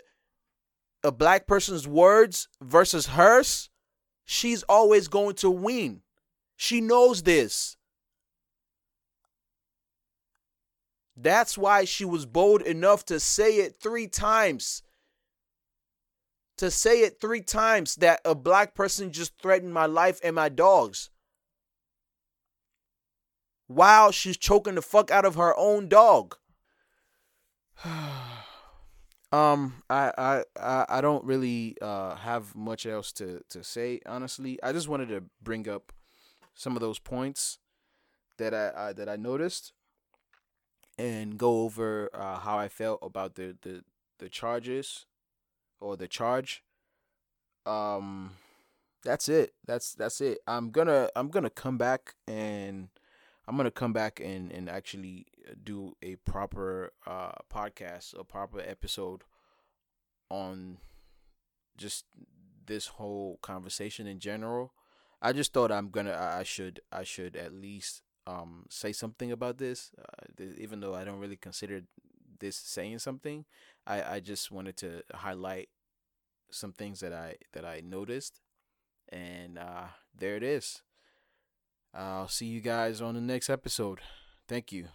a 1.07 1.11
black 1.11 1.47
person's 1.47 1.87
words 1.87 2.49
versus 2.61 3.07
hers, 3.07 3.69
she's 4.25 4.63
always 4.63 5.07
going 5.07 5.35
to 5.35 5.49
win. 5.49 6.01
She 6.57 6.81
knows 6.81 7.23
this. 7.23 7.77
That's 11.15 11.57
why 11.57 11.85
she 11.85 12.03
was 12.03 12.25
bold 12.25 12.61
enough 12.61 13.05
to 13.05 13.21
say 13.21 13.57
it 13.57 13.77
three 13.81 14.07
times. 14.07 14.83
To 16.57 16.69
say 16.69 17.01
it 17.01 17.21
three 17.21 17.41
times 17.41 17.95
that 17.95 18.19
a 18.25 18.35
black 18.35 18.75
person 18.75 19.13
just 19.13 19.39
threatened 19.41 19.73
my 19.73 19.85
life 19.85 20.19
and 20.23 20.35
my 20.35 20.49
dogs. 20.49 21.09
While 23.67 24.11
she's 24.11 24.37
choking 24.37 24.75
the 24.75 24.81
fuck 24.81 25.09
out 25.09 25.25
of 25.25 25.35
her 25.35 25.57
own 25.57 25.87
dog. 25.87 26.35
um, 29.31 29.83
I, 29.89 30.43
I 30.57 30.85
I 30.89 31.01
don't 31.01 31.23
really 31.25 31.75
uh 31.81 32.15
have 32.15 32.55
much 32.55 32.85
else 32.85 33.11
to 33.13 33.41
to 33.49 33.63
say 33.63 33.99
honestly. 34.05 34.59
I 34.63 34.71
just 34.71 34.87
wanted 34.87 35.09
to 35.09 35.23
bring 35.41 35.67
up 35.67 35.91
some 36.55 36.75
of 36.75 36.81
those 36.81 36.99
points 36.99 37.59
that 38.37 38.53
I, 38.53 38.71
I 38.89 38.93
that 38.93 39.09
I 39.09 39.15
noticed 39.15 39.73
and 40.97 41.37
go 41.37 41.61
over 41.61 42.09
uh, 42.13 42.39
how 42.39 42.57
I 42.57 42.67
felt 42.67 42.99
about 43.01 43.35
the, 43.35 43.55
the 43.61 43.83
the 44.19 44.29
charges 44.29 45.05
or 45.79 45.95
the 45.95 46.07
charge. 46.07 46.63
Um, 47.65 48.31
that's 49.03 49.29
it. 49.29 49.53
That's 49.65 49.93
that's 49.93 50.21
it. 50.21 50.39
I'm 50.47 50.71
gonna 50.71 51.09
I'm 51.15 51.29
gonna 51.29 51.49
come 51.49 51.77
back 51.77 52.15
and 52.27 52.89
I'm 53.47 53.55
gonna 53.57 53.71
come 53.71 53.93
back 53.93 54.19
and 54.19 54.51
and 54.51 54.69
actually 54.69 55.25
uh, 55.49 55.53
do 55.63 55.95
a 56.01 56.15
proper 56.17 56.91
uh 57.05 57.31
podcast, 57.51 58.17
a 58.19 58.23
proper 58.23 58.59
episode 58.59 59.23
on 60.29 60.77
just 61.77 62.05
this 62.65 62.87
whole 62.87 63.39
conversation 63.41 64.07
in 64.07 64.19
general. 64.19 64.73
I 65.21 65.33
just 65.33 65.53
thought 65.53 65.71
I'm 65.71 65.89
gonna 65.89 66.13
I 66.13 66.43
should 66.43 66.81
I 66.91 67.03
should 67.03 67.35
at 67.35 67.53
least 67.53 68.01
um, 68.27 68.65
say 68.69 68.91
something 68.91 69.31
about 69.31 69.57
this, 69.57 69.91
uh, 69.97 70.25
th- 70.37 70.57
even 70.59 70.81
though 70.81 70.93
I 70.93 71.05
don't 71.05 71.19
really 71.19 71.37
consider 71.37 71.83
this 72.39 72.57
saying 72.57 72.99
something. 72.99 73.45
I, 73.87 74.15
I 74.15 74.19
just 74.19 74.51
wanted 74.51 74.75
to 74.77 75.01
highlight 75.13 75.69
some 76.51 76.73
things 76.73 76.99
that 76.99 77.13
I 77.13 77.35
that 77.53 77.65
I 77.65 77.81
noticed, 77.83 78.41
and 79.09 79.57
uh, 79.57 79.87
there 80.15 80.35
it 80.35 80.43
is. 80.43 80.83
I'll 81.97 82.27
see 82.27 82.45
you 82.45 82.61
guys 82.61 83.01
on 83.01 83.15
the 83.15 83.21
next 83.21 83.49
episode. 83.49 83.99
Thank 84.47 84.71
you. 84.71 84.89